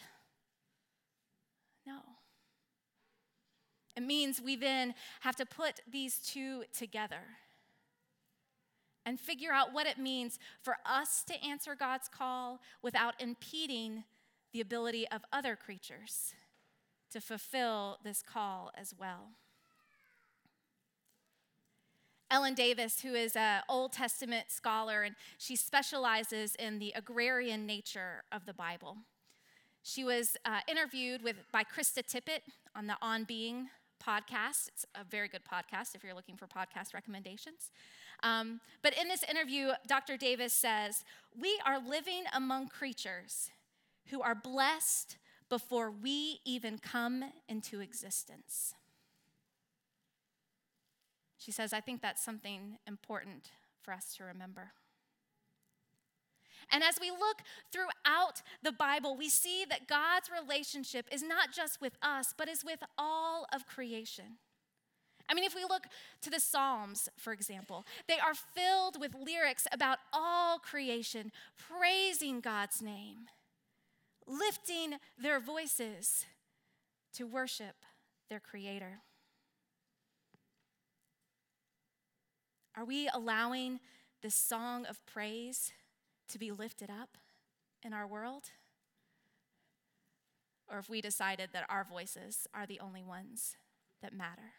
No. 1.87 2.01
It 3.97 4.03
means 4.03 4.41
we 4.41 4.57
then 4.57 4.95
have 5.21 5.37
to 5.37 5.47
put 5.47 5.81
these 5.91 6.19
two 6.19 6.65
together 6.77 7.23
and 9.05 9.19
figure 9.19 9.53
out 9.53 9.73
what 9.73 9.87
it 9.87 9.99
means 9.99 10.39
for 10.63 10.77
us 10.85 11.25
to 11.25 11.45
answer 11.45 11.75
God's 11.75 12.09
call 12.09 12.61
without 12.83 13.15
impeding 13.21 14.05
the 14.53 14.61
ability 14.61 15.07
of 15.09 15.25
other 15.33 15.57
creatures 15.57 16.35
to 17.11 17.21
fulfill 17.21 17.99
this 18.05 18.23
call 18.23 18.71
as 18.77 18.95
well. 18.99 19.31
Ellen 22.31 22.55
Davis, 22.55 23.01
who 23.01 23.15
is 23.15 23.35
an 23.35 23.63
Old 23.69 23.93
Testament 23.93 24.47
scholar, 24.51 25.03
and 25.03 25.17
she 25.37 25.57
specializes 25.57 26.55
in 26.55 26.79
the 26.79 26.93
agrarian 26.95 27.67
nature 27.67 28.23
of 28.31 28.47
the 28.47 28.55
Bible. 28.55 28.99
She 29.83 30.05
was 30.05 30.37
uh, 30.45 30.61
interviewed 30.69 31.23
with, 31.23 31.37
by 31.51 31.65
Krista 31.65 32.05
Tippett 32.05 32.43
on 32.77 32.87
the 32.87 32.97
On 33.03 33.25
Being 33.25 33.69
podcast. 34.05 34.69
It's 34.69 34.87
a 34.95 35.05
very 35.05 35.29
good 35.29 35.43
podcast 35.45 35.95
if 35.95 36.03
you're 36.03 36.15
looking 36.15 36.37
for 36.37 36.47
podcast 36.47 36.95
recommendations. 36.95 37.71
Um, 38.23 38.61
but 38.83 38.97
in 38.99 39.09
this 39.09 39.23
interview, 39.25 39.73
Dr. 39.87 40.17
Davis 40.17 40.53
says, 40.53 41.05
We 41.41 41.61
are 41.65 41.79
living 41.79 42.25
among 42.35 42.69
creatures 42.69 43.51
who 44.11 44.21
are 44.23 44.35
blessed 44.35 45.17
before 45.49 45.91
we 45.91 46.41
even 46.45 46.79
come 46.79 47.25
into 47.49 47.81
existence. 47.81 48.75
She 51.39 51.53
says, 51.53 51.73
I 51.73 51.81
think 51.81 52.03
that's 52.03 52.23
something 52.23 52.79
important 52.87 53.51
for 53.83 53.93
us 53.93 54.15
to 54.17 54.25
remember. 54.25 54.73
And 56.73 56.85
as 56.85 56.99
we 57.01 57.11
look 57.11 57.43
throughout 57.73 58.43
the 58.63 58.73
Bible, 58.73 59.17
we 59.17 59.29
see 59.29 59.65
that 59.69 59.89
God's 59.89 60.31
relationship 60.31 61.07
is 61.11 61.23
not 61.23 61.53
just 61.53 61.81
with 61.81 61.95
us, 62.03 62.33
but 62.37 62.49
is 62.49 62.65
with 62.65 62.83
all 62.97 63.47
of 63.53 63.67
creation. 63.67 64.39
I 65.29 65.35
mean, 65.35 65.45
if 65.45 65.55
we 65.55 65.63
look 65.63 65.85
to 66.23 66.31
the 66.31 66.41
Psalms, 66.41 67.09
for 67.17 67.33
example, 67.33 67.85
they 68.09 68.19
are 68.19 68.35
filled 68.35 69.01
with 69.01 69.15
lyrics 69.15 69.67
about 69.73 69.99
all 70.13 70.59
creation, 70.59 71.31
praising 71.57 72.41
God's 72.41 72.83
name, 72.83 73.29
lifting 74.27 74.95
their 75.17 75.39
voices 75.39 76.25
to 77.15 77.25
worship 77.25 77.77
their 78.29 78.41
Creator. 78.41 79.01
Are 82.77 82.85
we 82.85 83.09
allowing 83.13 83.81
the 84.23 84.31
song 84.31 84.85
of 84.87 85.05
praise 85.07 85.73
to 86.31 86.39
be 86.39 86.51
lifted 86.51 86.91
up 86.91 87.17
in 87.85 87.93
our 87.93 88.07
world? 88.07 88.45
Or 90.71 90.79
if 90.79 90.89
we 90.89 91.01
decided 91.01 91.51
that 91.53 91.67
our 91.69 91.85
voices 91.85 92.47
are 92.55 92.67
the 92.67 92.81
only 92.81 93.03
ones 93.03 93.57
that 94.03 94.13
matter? 94.13 94.55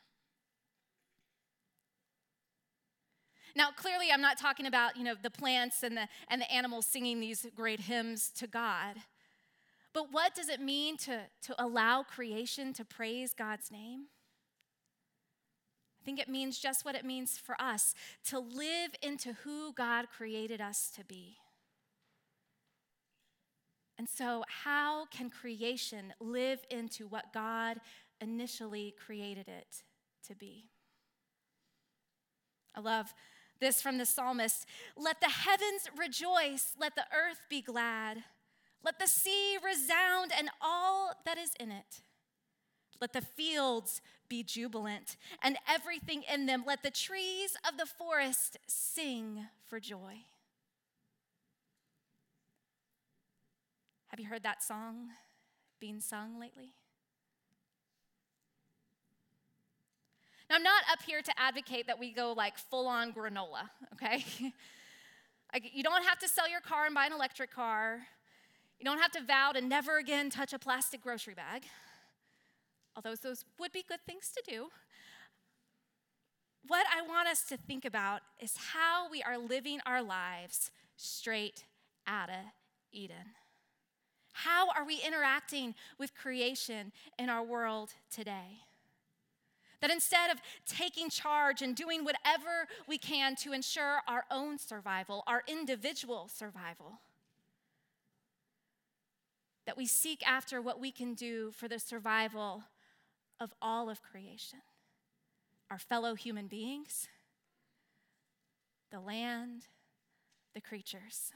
Now, 3.56 3.70
clearly, 3.76 4.08
I'm 4.12 4.22
not 4.22 4.38
talking 4.38 4.66
about, 4.66 4.96
you 4.98 5.04
know, 5.04 5.16
the 5.22 5.30
plants 5.30 5.84
and 5.84 5.98
the, 5.98 6.08
and 6.30 6.42
the 6.42 6.52
animals 6.52 6.86
singing 6.86 7.20
these 7.20 7.46
great 7.56 7.82
hymns 7.82 8.30
to 8.38 8.48
God. 8.48 8.96
But 9.94 10.12
what 10.12 10.36
does 10.36 10.48
it 10.48 10.62
mean 10.62 10.98
to, 10.98 11.24
to 11.44 11.56
allow 11.62 12.04
creation 12.04 12.74
to 12.74 12.86
praise 12.86 13.34
God's 13.34 13.72
name? 13.72 14.06
I 16.02 16.06
think 16.06 16.20
it 16.20 16.30
means 16.30 16.58
just 16.58 16.86
what 16.86 16.96
it 16.96 17.06
means 17.06 17.38
for 17.38 17.56
us 17.62 17.94
to 18.26 18.40
live 18.40 18.96
into 19.02 19.34
who 19.44 19.74
God 19.74 20.08
created 20.10 20.60
us 20.62 20.90
to 20.96 21.04
be. 21.04 21.38
And 24.02 24.10
so, 24.10 24.44
how 24.48 25.06
can 25.12 25.30
creation 25.30 26.12
live 26.20 26.66
into 26.72 27.06
what 27.06 27.32
God 27.32 27.78
initially 28.20 28.96
created 29.06 29.48
it 29.48 29.84
to 30.28 30.34
be? 30.34 30.66
I 32.74 32.80
love 32.80 33.14
this 33.60 33.80
from 33.80 34.00
the 34.00 34.08
psalmist 34.08 34.66
Let 34.98 35.22
the 35.22 35.30
heavens 35.30 35.88
rejoice, 35.96 36.74
let 36.80 36.96
the 36.96 37.06
earth 37.16 37.46
be 37.48 37.62
glad, 37.62 38.24
let 38.84 38.98
the 38.98 39.06
sea 39.06 39.60
resound 39.64 40.32
and 40.36 40.50
all 40.60 41.12
that 41.28 41.38
is 41.38 41.52
in 41.60 41.70
it. 41.70 42.02
Let 43.00 43.14
the 43.14 43.22
fields 43.22 44.02
be 44.28 44.42
jubilant 44.42 45.16
and 45.44 45.58
everything 45.70 46.24
in 46.24 46.48
them. 46.48 46.64
Let 46.66 46.82
the 46.82 46.90
trees 46.90 47.56
of 47.72 47.78
the 47.78 47.86
forest 47.86 48.58
sing 48.66 49.46
for 49.68 49.80
joy. 49.80 50.26
Have 54.12 54.20
you 54.20 54.28
heard 54.28 54.44
that 54.44 54.62
song 54.62 55.08
being 55.80 56.00
sung 56.00 56.40
lately? 56.40 56.76
Now, 60.50 60.58
I'm 60.58 60.64
not 60.64 60.84
up 60.92 61.02
here 61.02 61.22
to 61.22 61.32
advocate 61.40 61.88
that 61.88 61.98
we 61.98 62.12
go 62.12 62.34
like 62.34 62.58
full 62.58 62.88
on 62.88 63.14
granola, 63.14 63.70
okay? 63.94 64.24
you 65.74 65.82
don't 65.82 66.06
have 66.06 66.20
to 66.20 66.28
sell 66.28 66.48
your 66.50 66.62
car 66.62 66.86
and 66.86 66.94
buy 66.94 67.08
an 67.08 67.14
electric 67.14 67.52
car. 67.52 68.02
You 68.80 68.86
don't 68.86 69.00
have 69.00 69.12
to 69.12 69.24
vow 69.24 69.54
to 69.54 69.62
never 69.62 69.98
again 69.98 70.30
touch 70.30 70.54
a 70.54 70.60
plastic 70.60 71.02
grocery 71.02 71.34
bag 71.34 71.64
although 72.96 73.16
those 73.16 73.46
would 73.60 73.72
be 73.72 73.84
good 73.88 74.02
things 74.06 74.32
to 74.36 74.44
do. 74.48 74.68
What 76.68 76.86
I 76.94 77.02
want 77.02 77.28
us 77.28 77.44
to 77.46 77.58
think 77.58 77.86
about 77.86 78.22
is 78.40 78.56
how 78.74 79.10
we 79.10 79.24
are 79.24 79.38
living 79.38 79.80
our 79.86 80.04
lives 80.04 80.72
straight 80.96 81.66
out 82.06 82.30
of 82.30 82.46
Eden. 82.92 83.36
How 84.34 84.70
are 84.70 84.86
we 84.86 85.02
interacting 85.06 85.76
with 85.98 86.16
creation 86.16 86.92
in 87.20 87.30
our 87.30 87.44
world 87.44 87.94
today? 88.10 88.62
That 89.82 89.92
instead 89.92 90.30
of 90.30 90.40
taking 90.66 91.10
charge 91.10 91.62
and 91.62 91.76
doing 91.76 92.04
whatever 92.04 92.68
we 92.88 92.98
can 92.98 93.36
to 93.38 93.52
ensure 93.52 94.02
our 94.08 94.26
own 94.30 94.58
survival, 94.60 95.24
our 95.26 95.44
individual 95.48 96.28
survival, 96.28 97.02
that 99.66 99.78
we 99.78 99.86
seek 99.86 100.26
after 100.28 100.62
what 100.62 100.80
we 100.80 100.92
can 100.92 101.14
do 101.14 101.52
for 101.52 101.68
the 101.68 101.80
survival 101.80 102.64
of 103.40 103.54
all 103.62 103.90
of 103.90 104.02
creation 104.02 104.60
our 105.72 105.80
fellow 105.80 106.16
human 106.16 106.48
beings, 106.48 107.08
the 108.92 109.00
land, 109.00 109.68
the 110.54 110.60
creatures. 110.60 111.32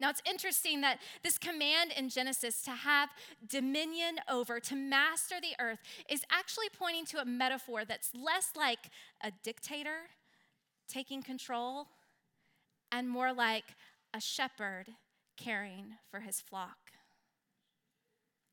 Now, 0.00 0.10
it's 0.10 0.22
interesting 0.28 0.80
that 0.82 0.98
this 1.24 1.38
command 1.38 1.92
in 1.96 2.08
Genesis 2.08 2.62
to 2.62 2.70
have 2.70 3.08
dominion 3.48 4.16
over, 4.30 4.60
to 4.60 4.76
master 4.76 5.36
the 5.40 5.62
earth, 5.62 5.80
is 6.08 6.22
actually 6.30 6.68
pointing 6.78 7.04
to 7.06 7.20
a 7.20 7.24
metaphor 7.24 7.84
that's 7.84 8.10
less 8.14 8.50
like 8.56 8.90
a 9.22 9.32
dictator 9.42 10.10
taking 10.88 11.22
control 11.22 11.88
and 12.92 13.08
more 13.08 13.32
like 13.32 13.64
a 14.14 14.20
shepherd 14.20 14.86
caring 15.36 15.94
for 16.10 16.20
his 16.20 16.40
flock. 16.40 16.76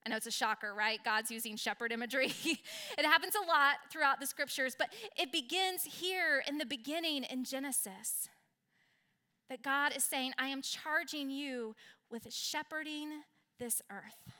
I 0.06 0.10
know 0.10 0.18
it's 0.18 0.28
a 0.28 0.32
shocker, 0.32 0.74
right? 0.74 1.00
God's 1.04 1.32
using 1.32 1.56
shepherd 1.56 1.92
imagery. 1.92 2.32
it 2.46 3.06
happens 3.06 3.34
a 3.36 3.48
lot 3.48 3.78
throughout 3.92 4.20
the 4.20 4.28
scriptures, 4.28 4.75
but 4.78 4.90
it 5.18 5.32
begins 5.32 5.84
here 5.84 6.44
in 6.48 6.60
the 6.60 6.66
beginning 6.66 7.24
in 7.24 7.44
Genesis. 7.44 8.30
That 9.50 9.62
God 9.62 9.96
is 9.96 10.04
saying, 10.04 10.34
I 10.38 10.48
am 10.48 10.62
charging 10.62 11.30
you 11.30 11.75
with 12.10 12.32
shepherding 12.34 13.22
this 13.60 13.82
earth, 13.92 14.34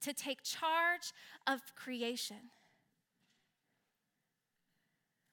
to 0.00 0.12
take 0.12 0.42
charge 0.42 1.12
of 1.46 1.60
creation, 1.76 2.50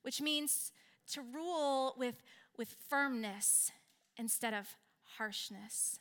which 0.01 0.21
means 0.21 0.71
to 1.13 1.21
rule 1.21 1.95
with, 1.97 2.21
with 2.57 2.75
firmness 2.89 3.71
instead 4.17 4.53
of 4.53 4.75
harshness 5.17 5.99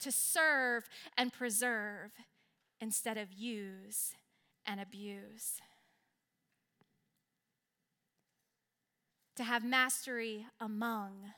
to 0.00 0.10
serve 0.10 0.88
and 1.16 1.32
preserve 1.32 2.10
instead 2.80 3.16
of 3.16 3.32
use 3.32 4.14
and 4.66 4.80
abuse. 4.80 5.60
To 9.40 9.44
have 9.44 9.64
mastery 9.64 10.44
among 10.60 11.32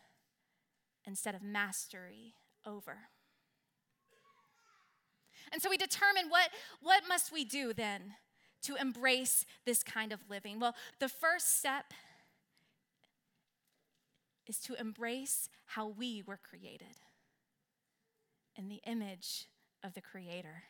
instead 1.07 1.37
of 1.37 1.43
mastery 1.45 2.35
over. 2.67 2.99
And 5.53 5.63
so 5.63 5.71
we 5.71 5.77
determine 5.77 6.25
what, 6.29 6.49
what 6.81 7.05
must 7.09 7.31
we 7.31 7.45
do 7.45 7.73
then 7.73 8.15
to 8.63 8.75
embrace 8.75 9.47
this 9.65 9.85
kind 9.85 10.11
of 10.11 10.19
living? 10.29 10.59
Well, 10.59 10.75
the 10.99 11.09
first 11.09 11.61
step 11.61 11.95
is 14.49 14.59
to 14.63 14.75
embrace 14.75 15.49
how 15.67 15.87
we 15.87 16.25
were 16.27 16.41
created 16.43 16.99
in 18.57 18.69
the 18.69 18.81
image 18.85 19.47
of 19.85 19.95
the 19.95 20.03
Creator, 20.03 20.65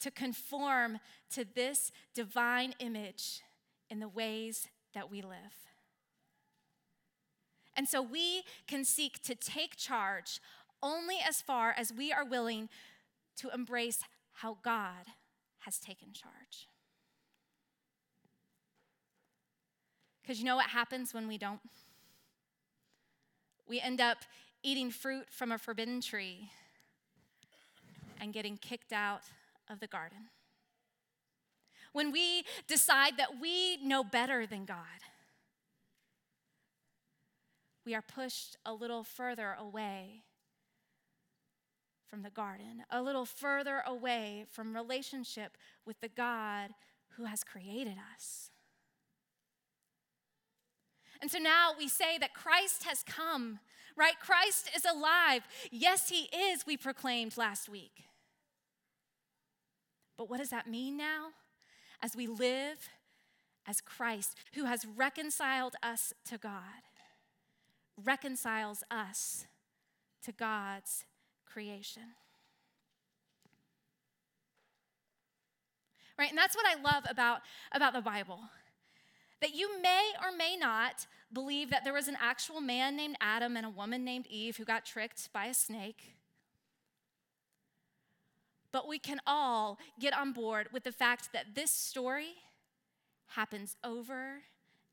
to 0.00 0.10
conform 0.10 0.98
to 1.30 1.46
this 1.46 1.90
divine 2.14 2.74
image 2.80 3.40
in 3.88 3.98
the 3.98 4.08
ways 4.08 4.68
that 4.92 5.10
we 5.10 5.22
live. 5.22 5.68
And 7.78 7.88
so 7.88 8.02
we 8.02 8.42
can 8.66 8.84
seek 8.84 9.22
to 9.22 9.36
take 9.36 9.76
charge 9.76 10.40
only 10.82 11.18
as 11.26 11.40
far 11.40 11.72
as 11.76 11.92
we 11.92 12.12
are 12.12 12.24
willing 12.24 12.68
to 13.36 13.50
embrace 13.54 14.00
how 14.32 14.58
God 14.64 15.06
has 15.60 15.78
taken 15.78 16.08
charge. 16.12 16.66
Because 20.20 20.40
you 20.40 20.44
know 20.44 20.56
what 20.56 20.66
happens 20.66 21.14
when 21.14 21.28
we 21.28 21.38
don't? 21.38 21.60
We 23.68 23.80
end 23.80 24.00
up 24.00 24.18
eating 24.64 24.90
fruit 24.90 25.26
from 25.30 25.52
a 25.52 25.58
forbidden 25.58 26.00
tree 26.00 26.50
and 28.20 28.32
getting 28.32 28.56
kicked 28.56 28.92
out 28.92 29.22
of 29.70 29.78
the 29.78 29.86
garden. 29.86 30.30
When 31.92 32.10
we 32.10 32.42
decide 32.66 33.18
that 33.18 33.40
we 33.40 33.76
know 33.84 34.02
better 34.02 34.46
than 34.46 34.64
God, 34.64 34.78
we 37.88 37.94
are 37.94 38.02
pushed 38.02 38.58
a 38.66 38.74
little 38.74 39.02
further 39.02 39.56
away 39.58 40.20
from 42.06 42.20
the 42.20 42.28
garden, 42.28 42.84
a 42.90 43.00
little 43.00 43.24
further 43.24 43.82
away 43.86 44.44
from 44.50 44.76
relationship 44.76 45.56
with 45.86 45.98
the 46.02 46.08
God 46.10 46.68
who 47.16 47.24
has 47.24 47.42
created 47.42 47.96
us. 48.14 48.50
And 51.22 51.30
so 51.30 51.38
now 51.38 51.70
we 51.78 51.88
say 51.88 52.18
that 52.18 52.34
Christ 52.34 52.84
has 52.84 53.02
come, 53.02 53.58
right? 53.96 54.20
Christ 54.20 54.68
is 54.76 54.84
alive. 54.84 55.44
Yes, 55.70 56.10
he 56.10 56.24
is, 56.24 56.66
we 56.66 56.76
proclaimed 56.76 57.38
last 57.38 57.70
week. 57.70 58.04
But 60.18 60.28
what 60.28 60.40
does 60.40 60.50
that 60.50 60.68
mean 60.68 60.98
now? 60.98 61.28
As 62.02 62.14
we 62.14 62.26
live 62.26 62.90
as 63.66 63.80
Christ, 63.80 64.36
who 64.52 64.66
has 64.66 64.84
reconciled 64.84 65.76
us 65.82 66.12
to 66.26 66.36
God, 66.36 66.82
reconciles 68.04 68.82
us 68.90 69.46
to 70.24 70.32
God's 70.32 71.04
creation. 71.46 72.02
Right? 76.18 76.30
And 76.30 76.38
that's 76.38 76.56
what 76.56 76.66
I 76.66 76.80
love 76.80 77.04
about, 77.08 77.40
about 77.72 77.92
the 77.92 78.00
Bible. 78.00 78.40
That 79.40 79.54
you 79.54 79.80
may 79.80 80.10
or 80.22 80.36
may 80.36 80.56
not 80.56 81.06
believe 81.32 81.70
that 81.70 81.84
there 81.84 81.92
was 81.92 82.08
an 82.08 82.16
actual 82.20 82.60
man 82.60 82.96
named 82.96 83.16
Adam 83.20 83.56
and 83.56 83.64
a 83.64 83.70
woman 83.70 84.04
named 84.04 84.26
Eve 84.28 84.56
who 84.56 84.64
got 84.64 84.84
tricked 84.84 85.32
by 85.32 85.46
a 85.46 85.54
snake. 85.54 86.14
But 88.72 88.88
we 88.88 88.98
can 88.98 89.20
all 89.26 89.78
get 90.00 90.12
on 90.12 90.32
board 90.32 90.68
with 90.72 90.84
the 90.84 90.92
fact 90.92 91.30
that 91.32 91.54
this 91.54 91.70
story 91.70 92.34
happens 93.28 93.76
over 93.84 94.42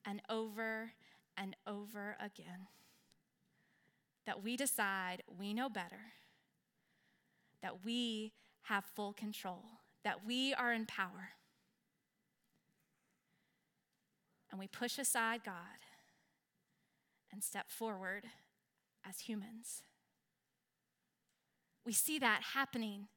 and 0.05 0.21
over 0.29 0.91
and 1.37 1.55
over 1.65 2.15
again. 2.19 2.67
That 4.25 4.43
we 4.43 4.57
decide 4.57 5.23
we 5.39 5.53
know 5.53 5.69
better, 5.69 6.13
that 7.61 7.85
we 7.85 8.33
have 8.63 8.83
full 8.83 9.13
control, 9.13 9.63
that 10.03 10.25
we 10.25 10.53
are 10.53 10.73
in 10.73 10.85
power. 10.85 11.29
And 14.49 14.59
we 14.59 14.67
push 14.67 14.97
aside 14.97 15.43
God 15.43 15.55
and 17.31 17.43
step 17.43 17.69
forward 17.69 18.25
as 19.07 19.19
humans. 19.19 19.83
We 21.85 21.93
see 21.93 22.17
that 22.19 22.41
happening 22.53 23.07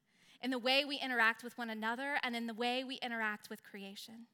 in 0.41 0.51
the 0.51 0.59
way 0.59 0.85
we 0.85 0.97
interact 0.97 1.43
with 1.43 1.57
one 1.57 1.69
another 1.69 2.17
and 2.23 2.35
in 2.35 2.45
the 2.45 2.53
way 2.53 2.83
we 2.83 2.99
interact 3.01 3.49
with 3.49 3.63
creation. 3.63 4.27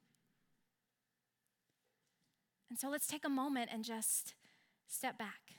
And 2.68 2.78
so 2.78 2.88
let's 2.88 3.06
take 3.06 3.24
a 3.24 3.30
moment 3.30 3.70
and 3.72 3.84
just 3.84 4.34
step 4.88 5.18
back 5.18 5.56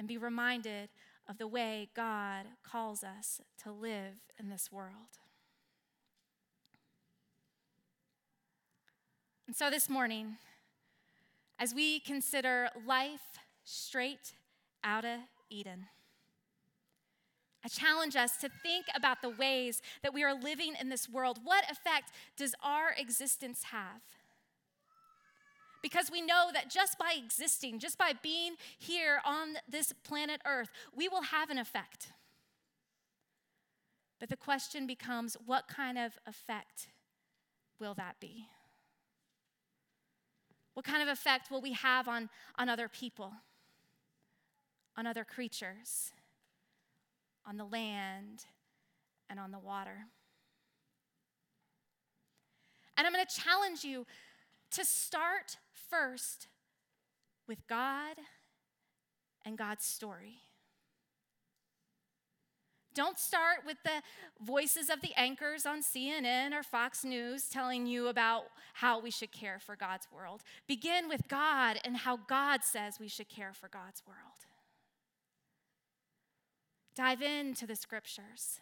and 0.00 0.08
be 0.08 0.16
reminded 0.16 0.88
of 1.28 1.36
the 1.36 1.46
way 1.46 1.90
God 1.94 2.46
calls 2.62 3.04
us 3.04 3.42
to 3.62 3.70
live 3.70 4.14
in 4.38 4.48
this 4.48 4.72
world. 4.72 5.18
And 9.46 9.54
so 9.54 9.68
this 9.68 9.90
morning, 9.90 10.38
as 11.58 11.74
we 11.74 12.00
consider 12.00 12.70
life 12.86 13.20
straight 13.62 14.32
out 14.82 15.04
of 15.04 15.20
Eden, 15.50 15.84
I 17.62 17.68
challenge 17.68 18.16
us 18.16 18.38
to 18.38 18.48
think 18.62 18.86
about 18.96 19.20
the 19.20 19.28
ways 19.28 19.82
that 20.02 20.14
we 20.14 20.24
are 20.24 20.32
living 20.32 20.76
in 20.80 20.88
this 20.88 21.10
world. 21.10 21.40
What 21.44 21.70
effect 21.70 22.10
does 22.38 22.54
our 22.62 22.94
existence 22.96 23.64
have? 23.64 24.00
Because 25.82 26.10
we 26.10 26.20
know 26.20 26.50
that 26.52 26.70
just 26.70 26.98
by 26.98 27.14
existing, 27.16 27.78
just 27.78 27.96
by 27.96 28.12
being 28.22 28.54
here 28.78 29.20
on 29.24 29.54
this 29.68 29.92
planet 30.04 30.40
Earth, 30.44 30.70
we 30.94 31.08
will 31.08 31.22
have 31.22 31.50
an 31.50 31.58
effect. 31.58 32.08
But 34.18 34.28
the 34.28 34.36
question 34.36 34.86
becomes 34.86 35.36
what 35.46 35.68
kind 35.68 35.96
of 35.96 36.18
effect 36.26 36.88
will 37.78 37.94
that 37.94 38.20
be? 38.20 38.46
What 40.74 40.84
kind 40.84 41.02
of 41.02 41.08
effect 41.08 41.50
will 41.50 41.62
we 41.62 41.72
have 41.72 42.08
on, 42.08 42.28
on 42.58 42.68
other 42.68 42.88
people, 42.88 43.32
on 44.96 45.06
other 45.06 45.24
creatures? 45.24 46.12
on 47.46 47.56
the 47.56 47.64
land, 47.64 48.44
and 49.28 49.38
on 49.38 49.50
the 49.50 49.58
water. 49.58 50.06
And 52.96 53.06
I'm 53.06 53.12
going 53.12 53.24
to 53.24 53.40
challenge 53.40 53.84
you 53.84 54.06
to 54.72 54.84
start 54.84 55.56
first 55.72 56.48
with 57.48 57.66
God 57.66 58.16
and 59.44 59.58
God's 59.58 59.84
story. 59.84 60.42
Don't 62.92 63.18
start 63.18 63.60
with 63.64 63.76
the 63.84 64.02
voices 64.44 64.90
of 64.90 65.00
the 65.00 65.12
anchors 65.16 65.64
on 65.64 65.80
CNN 65.80 66.52
or 66.52 66.62
Fox 66.62 67.04
News 67.04 67.48
telling 67.48 67.86
you 67.86 68.08
about 68.08 68.44
how 68.74 69.00
we 69.00 69.10
should 69.10 69.30
care 69.30 69.58
for 69.60 69.76
God's 69.76 70.08
world. 70.12 70.42
Begin 70.66 71.08
with 71.08 71.28
God 71.28 71.78
and 71.84 71.96
how 71.96 72.16
God 72.16 72.64
says 72.64 72.98
we 72.98 73.08
should 73.08 73.28
care 73.28 73.52
for 73.52 73.68
God's 73.68 74.02
world. 74.06 74.18
Dive 76.96 77.22
into 77.22 77.66
the 77.66 77.76
scriptures. 77.76 78.60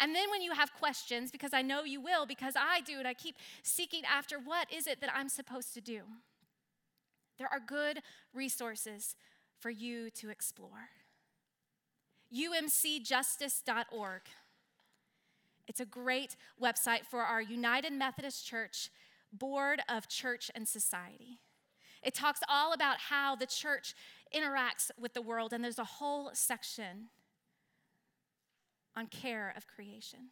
And 0.00 0.14
then 0.14 0.30
when 0.30 0.40
you 0.40 0.52
have 0.52 0.72
questions, 0.72 1.30
because 1.30 1.52
I 1.52 1.60
know 1.60 1.84
you 1.84 2.00
will, 2.00 2.24
because 2.24 2.54
I 2.56 2.80
do, 2.80 2.98
and 2.98 3.06
I 3.06 3.12
keep 3.12 3.36
seeking 3.62 4.02
after 4.04 4.38
what 4.38 4.66
is 4.72 4.86
it 4.86 5.00
that 5.02 5.10
I'm 5.14 5.28
supposed 5.28 5.74
to 5.74 5.82
do, 5.82 6.00
there 7.38 7.48
are 7.52 7.60
good 7.60 8.00
resources 8.32 9.14
for 9.58 9.70
you 9.70 10.10
to 10.12 10.30
explore. 10.30 10.88
UMCjustice.org. 12.34 14.22
It's 15.68 15.80
a 15.80 15.84
great 15.84 16.36
website 16.60 17.04
for 17.04 17.20
our 17.20 17.42
United 17.42 17.92
Methodist 17.92 18.46
Church 18.46 18.90
Board 19.32 19.82
of 19.88 20.08
Church 20.08 20.50
and 20.54 20.66
Society. 20.66 21.38
It 22.02 22.14
talks 22.14 22.40
all 22.48 22.72
about 22.72 22.96
how 22.98 23.36
the 23.36 23.46
church 23.46 23.94
interacts 24.34 24.90
with 24.98 25.12
the 25.12 25.20
world, 25.20 25.52
and 25.52 25.62
there's 25.62 25.78
a 25.78 25.84
whole 25.84 26.30
section 26.32 27.08
on 28.96 29.06
care 29.06 29.52
of 29.56 29.66
creation. 29.66 30.30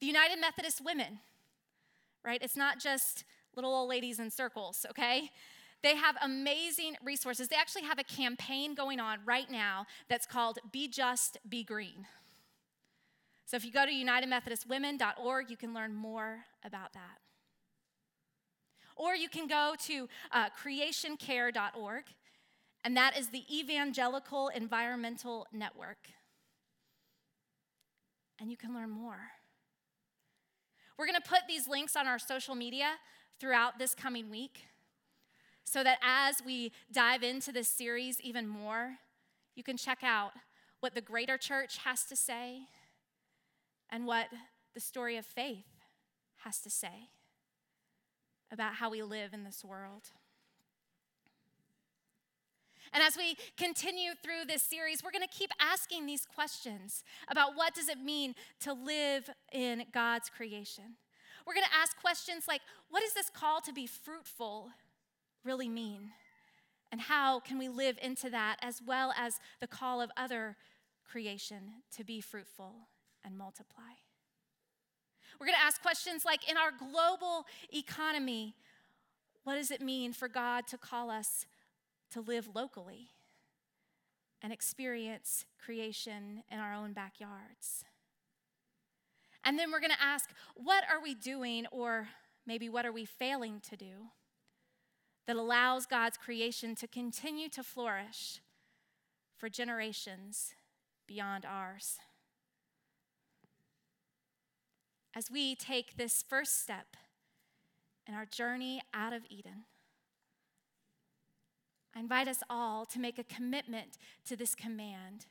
The 0.00 0.06
United 0.06 0.40
Methodist 0.40 0.84
Women, 0.84 1.20
right? 2.24 2.40
It's 2.42 2.56
not 2.56 2.78
just 2.78 3.24
little 3.54 3.72
old 3.74 3.88
ladies 3.88 4.18
in 4.18 4.30
circles, 4.30 4.84
okay? 4.90 5.30
They 5.82 5.96
have 5.96 6.16
amazing 6.22 6.96
resources. 7.04 7.48
They 7.48 7.56
actually 7.56 7.84
have 7.84 7.98
a 7.98 8.04
campaign 8.04 8.74
going 8.74 9.00
on 9.00 9.18
right 9.24 9.50
now 9.50 9.86
that's 10.08 10.26
called 10.26 10.58
Be 10.72 10.88
Just, 10.88 11.38
Be 11.48 11.64
Green. 11.64 12.06
So 13.46 13.56
if 13.56 13.64
you 13.64 13.72
go 13.72 13.86
to 13.86 13.92
unitedmethodistwomen.org, 13.92 15.50
you 15.50 15.56
can 15.56 15.72
learn 15.72 15.94
more 15.94 16.40
about 16.64 16.92
that. 16.94 17.18
Or 18.96 19.14
you 19.14 19.28
can 19.28 19.46
go 19.46 19.74
to 19.84 20.08
uh, 20.32 20.48
creationcare.org, 20.60 22.04
and 22.84 22.96
that 22.96 23.16
is 23.16 23.28
the 23.28 23.44
Evangelical 23.54 24.48
Environmental 24.48 25.46
Network 25.52 26.08
and 28.40 28.50
you 28.50 28.56
can 28.56 28.74
learn 28.74 28.90
more. 28.90 29.18
We're 30.98 31.06
going 31.06 31.20
to 31.20 31.28
put 31.28 31.42
these 31.48 31.68
links 31.68 31.96
on 31.96 32.06
our 32.06 32.18
social 32.18 32.54
media 32.54 32.92
throughout 33.38 33.78
this 33.78 33.94
coming 33.94 34.30
week 34.30 34.66
so 35.64 35.82
that 35.82 35.98
as 36.02 36.36
we 36.44 36.72
dive 36.92 37.22
into 37.22 37.52
this 37.52 37.68
series 37.68 38.20
even 38.20 38.46
more, 38.46 38.96
you 39.54 39.62
can 39.62 39.76
check 39.76 39.98
out 40.02 40.32
what 40.80 40.94
the 40.94 41.00
greater 41.00 41.36
church 41.36 41.78
has 41.78 42.04
to 42.04 42.16
say 42.16 42.60
and 43.90 44.06
what 44.06 44.26
the 44.74 44.80
story 44.80 45.16
of 45.16 45.26
faith 45.26 45.66
has 46.44 46.60
to 46.60 46.70
say 46.70 47.10
about 48.52 48.74
how 48.74 48.90
we 48.90 49.02
live 49.02 49.32
in 49.32 49.44
this 49.44 49.64
world. 49.64 50.10
And 52.92 53.02
as 53.02 53.16
we 53.16 53.36
continue 53.56 54.12
through 54.22 54.46
this 54.46 54.62
series, 54.62 55.02
we're 55.02 55.10
going 55.10 55.26
to 55.26 55.38
keep 55.38 55.50
asking 55.60 56.06
these 56.06 56.26
questions 56.26 57.04
about 57.28 57.56
what 57.56 57.74
does 57.74 57.88
it 57.88 57.98
mean 57.98 58.34
to 58.60 58.72
live 58.72 59.28
in 59.52 59.84
God's 59.92 60.30
creation. 60.30 60.96
We're 61.46 61.54
going 61.54 61.66
to 61.66 61.76
ask 61.76 61.96
questions 62.00 62.44
like 62.48 62.60
what 62.90 63.02
does 63.02 63.14
this 63.14 63.30
call 63.30 63.60
to 63.62 63.72
be 63.72 63.86
fruitful 63.86 64.70
really 65.44 65.68
mean? 65.68 66.10
And 66.92 67.00
how 67.00 67.40
can 67.40 67.58
we 67.58 67.68
live 67.68 67.98
into 68.02 68.30
that 68.30 68.56
as 68.62 68.80
well 68.84 69.12
as 69.16 69.40
the 69.60 69.66
call 69.66 70.00
of 70.00 70.10
other 70.16 70.56
creation 71.08 71.82
to 71.96 72.04
be 72.04 72.20
fruitful 72.20 72.74
and 73.24 73.36
multiply? 73.36 73.82
We're 75.38 75.46
going 75.46 75.58
to 75.58 75.64
ask 75.64 75.82
questions 75.82 76.24
like 76.24 76.48
in 76.48 76.56
our 76.56 76.70
global 76.70 77.46
economy, 77.72 78.54
what 79.44 79.56
does 79.56 79.70
it 79.70 79.80
mean 79.80 80.12
for 80.12 80.28
God 80.28 80.66
to 80.68 80.78
call 80.78 81.10
us 81.10 81.46
to 82.12 82.20
live 82.20 82.48
locally 82.54 83.10
and 84.42 84.52
experience 84.52 85.44
creation 85.64 86.42
in 86.50 86.58
our 86.58 86.74
own 86.74 86.92
backyards. 86.92 87.84
And 89.44 89.58
then 89.58 89.70
we're 89.70 89.80
going 89.80 89.90
to 89.90 90.02
ask, 90.02 90.30
what 90.54 90.84
are 90.90 91.00
we 91.00 91.14
doing, 91.14 91.66
or 91.70 92.08
maybe 92.46 92.68
what 92.68 92.84
are 92.84 92.92
we 92.92 93.04
failing 93.04 93.60
to 93.68 93.76
do 93.76 94.10
that 95.26 95.36
allows 95.36 95.86
God's 95.86 96.16
creation 96.16 96.74
to 96.76 96.86
continue 96.86 97.48
to 97.50 97.62
flourish 97.62 98.40
for 99.36 99.48
generations 99.48 100.54
beyond 101.06 101.44
ours? 101.44 101.98
As 105.14 105.30
we 105.30 105.54
take 105.54 105.96
this 105.96 106.22
first 106.28 106.60
step 106.60 106.96
in 108.06 108.14
our 108.14 108.26
journey 108.26 108.82
out 108.92 109.12
of 109.12 109.22
Eden, 109.30 109.64
I 111.96 112.00
invite 112.00 112.28
us 112.28 112.42
all 112.50 112.84
to 112.86 113.00
make 113.00 113.18
a 113.18 113.24
commitment 113.24 113.96
to 114.26 114.36
this 114.36 114.54
command 114.54 115.24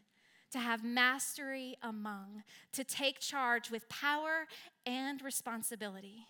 to 0.52 0.60
have 0.60 0.84
mastery 0.84 1.76
among, 1.84 2.44
to 2.72 2.84
take 2.84 3.20
charge 3.20 3.70
with 3.70 3.90
power 3.90 4.48
and 4.86 5.22
responsibility 5.22 6.28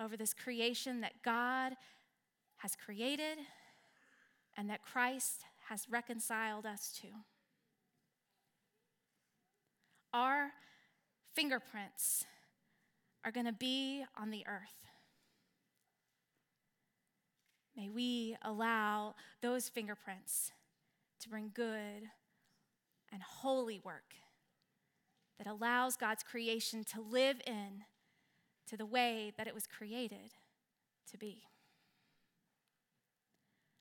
over 0.00 0.16
this 0.16 0.32
creation 0.32 1.00
that 1.00 1.22
God 1.24 1.74
has 2.58 2.76
created 2.76 3.38
and 4.56 4.70
that 4.70 4.82
Christ 4.82 5.42
has 5.68 5.86
reconciled 5.90 6.66
us 6.66 6.96
to. 7.02 7.08
Our 10.14 10.50
fingerprints 11.34 12.24
are 13.24 13.32
going 13.32 13.46
to 13.46 13.52
be 13.52 14.04
on 14.16 14.30
the 14.30 14.44
earth. 14.46 14.91
May 17.76 17.88
we 17.88 18.36
allow 18.42 19.14
those 19.40 19.68
fingerprints 19.68 20.52
to 21.20 21.28
bring 21.28 21.50
good 21.54 22.02
and 23.12 23.22
holy 23.22 23.80
work 23.82 24.14
that 25.38 25.46
allows 25.46 25.96
God's 25.96 26.22
creation 26.22 26.84
to 26.92 27.00
live 27.00 27.40
in 27.46 27.84
to 28.68 28.76
the 28.76 28.86
way 28.86 29.32
that 29.36 29.46
it 29.46 29.54
was 29.54 29.66
created 29.66 30.32
to 31.10 31.18
be. 31.18 31.42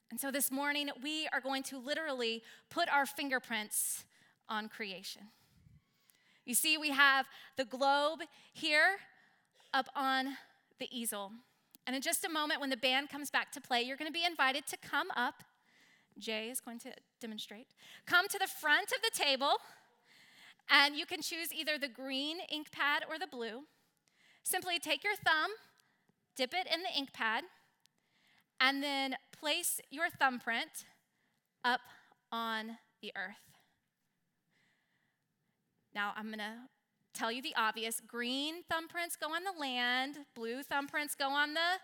And 0.09 0.19
so 0.19 0.31
this 0.31 0.51
morning, 0.51 0.89
we 1.01 1.27
are 1.31 1.39
going 1.39 1.63
to 1.63 1.77
literally 1.77 2.43
put 2.69 2.89
our 2.89 3.05
fingerprints 3.05 4.03
on 4.49 4.67
creation. 4.67 5.21
You 6.45 6.53
see, 6.53 6.77
we 6.77 6.89
have 6.89 7.27
the 7.55 7.63
globe 7.63 8.19
here 8.53 8.97
up 9.73 9.87
on 9.95 10.35
the 10.79 10.89
easel. 10.91 11.31
And 11.87 11.95
in 11.95 12.01
just 12.01 12.23
a 12.23 12.29
moment, 12.29 12.61
when 12.61 12.69
the 12.69 12.77
band 12.77 13.09
comes 13.09 13.31
back 13.31 13.51
to 13.53 13.61
play, 13.61 13.81
you're 13.81 13.97
going 13.97 14.11
to 14.11 14.13
be 14.13 14.25
invited 14.25 14.67
to 14.67 14.77
come 14.77 15.07
up. 15.15 15.43
Jay 16.19 16.49
is 16.49 16.59
going 16.59 16.79
to 16.79 16.91
demonstrate. 17.19 17.67
Come 18.05 18.27
to 18.27 18.37
the 18.37 18.47
front 18.47 18.91
of 18.91 19.01
the 19.01 19.11
table, 19.23 19.53
and 20.69 20.95
you 20.95 21.05
can 21.05 21.21
choose 21.21 21.53
either 21.53 21.77
the 21.77 21.87
green 21.87 22.37
ink 22.49 22.71
pad 22.71 23.03
or 23.09 23.17
the 23.17 23.27
blue. 23.27 23.61
Simply 24.43 24.77
take 24.77 25.03
your 25.03 25.15
thumb, 25.15 25.51
dip 26.35 26.53
it 26.53 26.67
in 26.71 26.81
the 26.83 26.97
ink 26.97 27.13
pad, 27.13 27.43
and 28.59 28.83
then 28.83 29.15
place 29.37 29.79
your 29.89 30.09
thumbprint 30.09 30.85
up 31.63 31.81
on 32.31 32.77
the 33.01 33.11
earth. 33.15 33.35
Now, 35.93 36.13
I'm 36.15 36.27
going 36.27 36.39
to 36.39 36.69
tell 37.13 37.31
you 37.31 37.41
the 37.41 37.55
obvious 37.55 38.01
green 38.05 38.63
thumbprints 38.71 39.19
go 39.19 39.33
on 39.33 39.43
the 39.43 39.59
land, 39.59 40.17
blue 40.35 40.63
thumbprints 40.63 41.17
go 41.17 41.29
on 41.29 41.53
the 41.53 41.79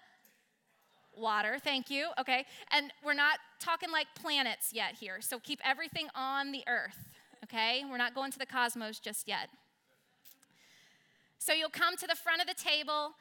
water. 1.16 1.58
Thank 1.64 1.90
you. 1.90 2.10
Okay. 2.20 2.46
And 2.72 2.94
we're 3.04 3.14
not 3.14 3.40
talking 3.60 3.92
like 3.92 4.08
planets 4.16 4.72
yet 4.74 4.96
here. 4.96 5.20
So 5.20 5.40
keep 5.40 5.60
everything 5.66 6.08
on 6.16 6.52
the 6.52 6.64
earth. 6.68 7.10
Okay. 7.44 7.84
We're 7.90 7.98
not 7.98 8.14
going 8.14 8.32
to 8.32 8.40
the 8.40 8.46
cosmos 8.46 9.00
just 9.00 9.28
yet. 9.28 9.50
So 11.40 11.54
you'll 11.54 11.70
come 11.70 11.96
to 11.98 12.08
the 12.08 12.16
front 12.16 12.42
of 12.42 12.48
the 12.48 12.54
table, 12.54 13.12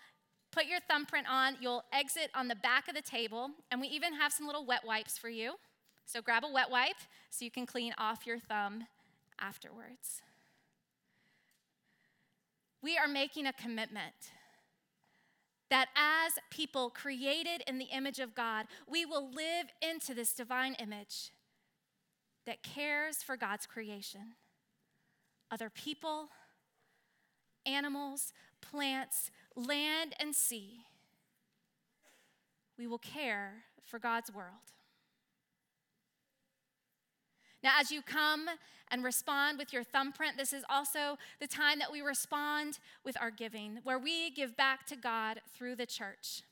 put 0.51 0.67
your 0.67 0.81
thumbprint 0.89 1.27
on, 1.31 1.57
you'll 1.61 1.85
exit 1.93 2.31
on 2.35 2.49
the 2.49 2.57
back 2.57 2.89
of 2.89 2.95
the 2.95 3.03
table, 3.03 3.51
and 3.71 3.81
we 3.81 3.89
even 3.89 4.15
have 4.15 4.33
some 4.33 4.47
little 4.47 4.65
wet 4.65 4.85
wipes 4.85 5.19
for 5.19 5.29
you. 5.29 5.55
So 6.07 6.23
grab 6.23 6.45
a 6.45 6.51
wet 6.51 6.71
wipe 6.71 6.97
so 7.31 7.45
you 7.45 7.51
can 7.51 7.67
clean 7.67 7.93
off 7.99 8.27
your 8.27 8.39
thumb 8.39 8.85
afterwards. 9.39 10.23
We 12.83 12.97
are 12.97 13.09
making 13.09 13.47
a 13.47 13.53
commitment 13.53 14.15
that 15.71 15.89
as 15.97 16.35
people 16.51 16.91
created 16.91 17.63
in 17.67 17.79
the 17.79 17.87
image 17.87 18.21
of 18.21 18.35
God, 18.35 18.67
we 18.89 19.05
will 19.05 19.29
live 19.29 19.67
into 19.83 20.15
this 20.15 20.33
divine 20.33 20.75
image 20.75 21.33
that 22.47 22.63
cares 22.63 23.23
for 23.23 23.37
God's 23.37 23.67
creation. 23.67 24.35
Other 25.51 25.71
people, 25.71 26.29
animals, 27.65 28.33
plants, 28.61 29.31
land, 29.57 30.15
and 30.21 30.35
sea. 30.35 30.81
We 32.79 32.87
will 32.87 32.99
care 32.99 33.65
for 33.85 33.99
God's 33.99 34.33
world. 34.33 34.76
Now, 37.63 37.73
as 37.81 37.91
you 37.91 38.03
come 38.03 38.47
and 38.91 39.03
respond 39.03 39.59
with 39.59 39.73
your 39.73 39.83
thumbprint, 39.83 40.37
this 40.37 40.53
is 40.53 40.65
also 40.69 41.19
the 41.41 41.47
time 41.47 41.79
that 41.81 41.91
we 41.91 42.01
respond 42.01 42.79
with 43.05 43.21
our 43.21 43.31
giving, 43.31 43.81
where 43.83 43.99
we 43.99 44.31
give 44.31 44.57
back 44.57 44.87
to 44.87 44.97
God 44.97 45.41
through 45.55 45.77
the 45.77 45.87
church. 45.87 46.43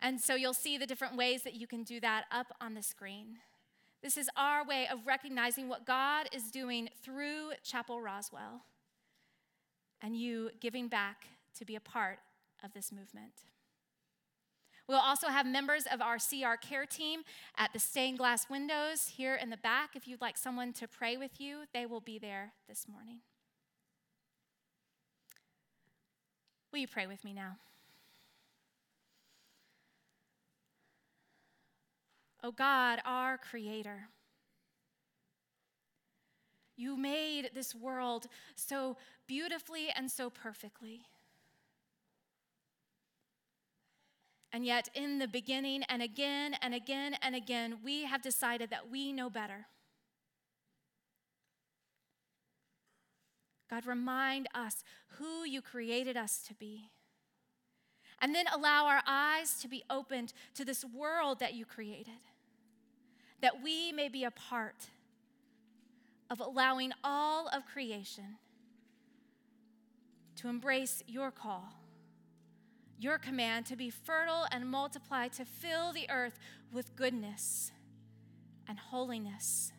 And 0.00 0.20
so 0.20 0.34
you'll 0.34 0.54
see 0.54 0.78
the 0.78 0.86
different 0.86 1.16
ways 1.16 1.42
that 1.42 1.54
you 1.54 1.66
can 1.66 1.82
do 1.82 1.98
that 2.00 2.24
up 2.30 2.54
on 2.60 2.74
the 2.74 2.82
screen. 2.82 3.38
This 4.02 4.16
is 4.16 4.30
our 4.36 4.64
way 4.64 4.86
of 4.90 5.06
recognizing 5.06 5.68
what 5.68 5.84
God 5.84 6.28
is 6.32 6.52
doing 6.52 6.88
through 7.02 7.50
Chapel 7.64 8.00
Roswell 8.00 8.62
and 10.00 10.16
you 10.16 10.50
giving 10.60 10.86
back 10.86 11.26
to 11.58 11.64
be 11.64 11.74
a 11.74 11.80
part 11.80 12.20
of 12.62 12.72
this 12.72 12.92
movement. 12.92 13.32
We'll 14.88 14.98
also 14.98 15.28
have 15.28 15.44
members 15.44 15.84
of 15.92 16.00
our 16.00 16.16
CR 16.16 16.56
care 16.60 16.86
team 16.86 17.20
at 17.58 17.74
the 17.74 17.78
stained 17.78 18.16
glass 18.16 18.48
windows 18.48 19.12
here 19.16 19.34
in 19.34 19.50
the 19.50 19.58
back. 19.58 19.90
If 19.94 20.08
you'd 20.08 20.22
like 20.22 20.38
someone 20.38 20.72
to 20.74 20.88
pray 20.88 21.18
with 21.18 21.38
you, 21.38 21.64
they 21.74 21.84
will 21.84 22.00
be 22.00 22.18
there 22.18 22.52
this 22.66 22.86
morning. 22.88 23.18
Will 26.72 26.78
you 26.78 26.88
pray 26.88 27.06
with 27.06 27.22
me 27.22 27.34
now? 27.34 27.56
Oh 32.42 32.52
God, 32.52 33.00
our 33.04 33.36
Creator. 33.36 34.08
You 36.76 36.96
made 36.96 37.50
this 37.54 37.74
world 37.74 38.26
so 38.54 38.96
beautifully 39.26 39.88
and 39.94 40.10
so 40.10 40.30
perfectly. 40.30 41.02
And 44.52 44.64
yet, 44.64 44.88
in 44.94 45.18
the 45.18 45.28
beginning, 45.28 45.82
and 45.84 46.00
again 46.00 46.54
and 46.62 46.74
again 46.74 47.16
and 47.20 47.34
again, 47.34 47.78
we 47.84 48.04
have 48.04 48.22
decided 48.22 48.70
that 48.70 48.90
we 48.90 49.12
know 49.12 49.28
better. 49.28 49.66
God, 53.68 53.86
remind 53.86 54.48
us 54.54 54.82
who 55.18 55.44
you 55.44 55.60
created 55.60 56.16
us 56.16 56.38
to 56.48 56.54
be. 56.54 56.88
And 58.20 58.34
then 58.34 58.46
allow 58.52 58.86
our 58.86 59.02
eyes 59.06 59.60
to 59.60 59.68
be 59.68 59.84
opened 59.90 60.32
to 60.54 60.64
this 60.64 60.84
world 60.84 61.38
that 61.40 61.54
you 61.54 61.64
created, 61.64 62.20
that 63.40 63.62
we 63.62 63.92
may 63.92 64.08
be 64.08 64.24
a 64.24 64.30
part 64.30 64.88
of 66.30 66.40
allowing 66.40 66.92
all 67.04 67.48
of 67.48 67.66
creation 67.66 68.38
to 70.36 70.48
embrace 70.48 71.02
your 71.06 71.30
call, 71.30 71.74
your 72.98 73.18
command 73.18 73.66
to 73.66 73.76
be 73.76 73.90
fertile 73.90 74.46
and 74.50 74.68
multiply, 74.68 75.28
to 75.28 75.44
fill 75.44 75.92
the 75.92 76.10
earth 76.10 76.38
with 76.72 76.96
goodness 76.96 77.70
and 78.68 78.78
holiness 78.78 79.72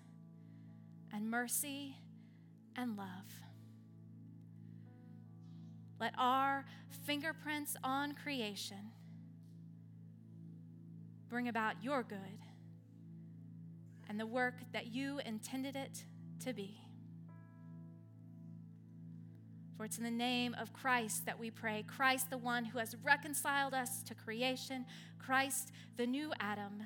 and 1.14 1.30
mercy 1.30 1.98
and 2.76 2.96
love. 2.98 3.44
Let 6.00 6.14
our 6.18 6.66
fingerprints 7.06 7.76
on 7.84 8.14
creation 8.14 8.92
bring 11.28 11.48
about 11.48 11.84
your 11.84 12.04
good 12.04 12.18
and 14.08 14.20
the 14.20 14.26
work 14.26 14.56
that 14.72 14.88
you 14.88 15.20
intended 15.26 15.76
it 15.76 16.06
to 16.44 16.54
be. 16.54 16.82
For 19.80 19.86
it's 19.86 19.98
in 19.98 20.04
the 20.04 20.12
name 20.12 20.58
of 20.60 20.74
Christ 20.74 21.26
that 21.26 21.40
we 21.40 21.52
pray. 21.52 21.86
Christ, 21.88 22.30
the 22.30 22.38
one 22.38 22.66
who 22.66 22.80
has 22.80 22.98
reconciled 23.02 23.74
us 23.74 24.04
to 24.04 24.14
creation. 24.14 24.86
Christ, 25.20 25.72
the 25.96 26.06
new 26.06 26.34
Adam, 26.42 26.84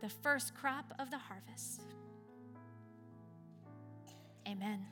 the 0.00 0.08
first 0.08 0.54
crop 0.54 0.94
of 1.00 1.10
the 1.10 1.18
harvest. 1.18 1.80
Amen. 4.46 4.86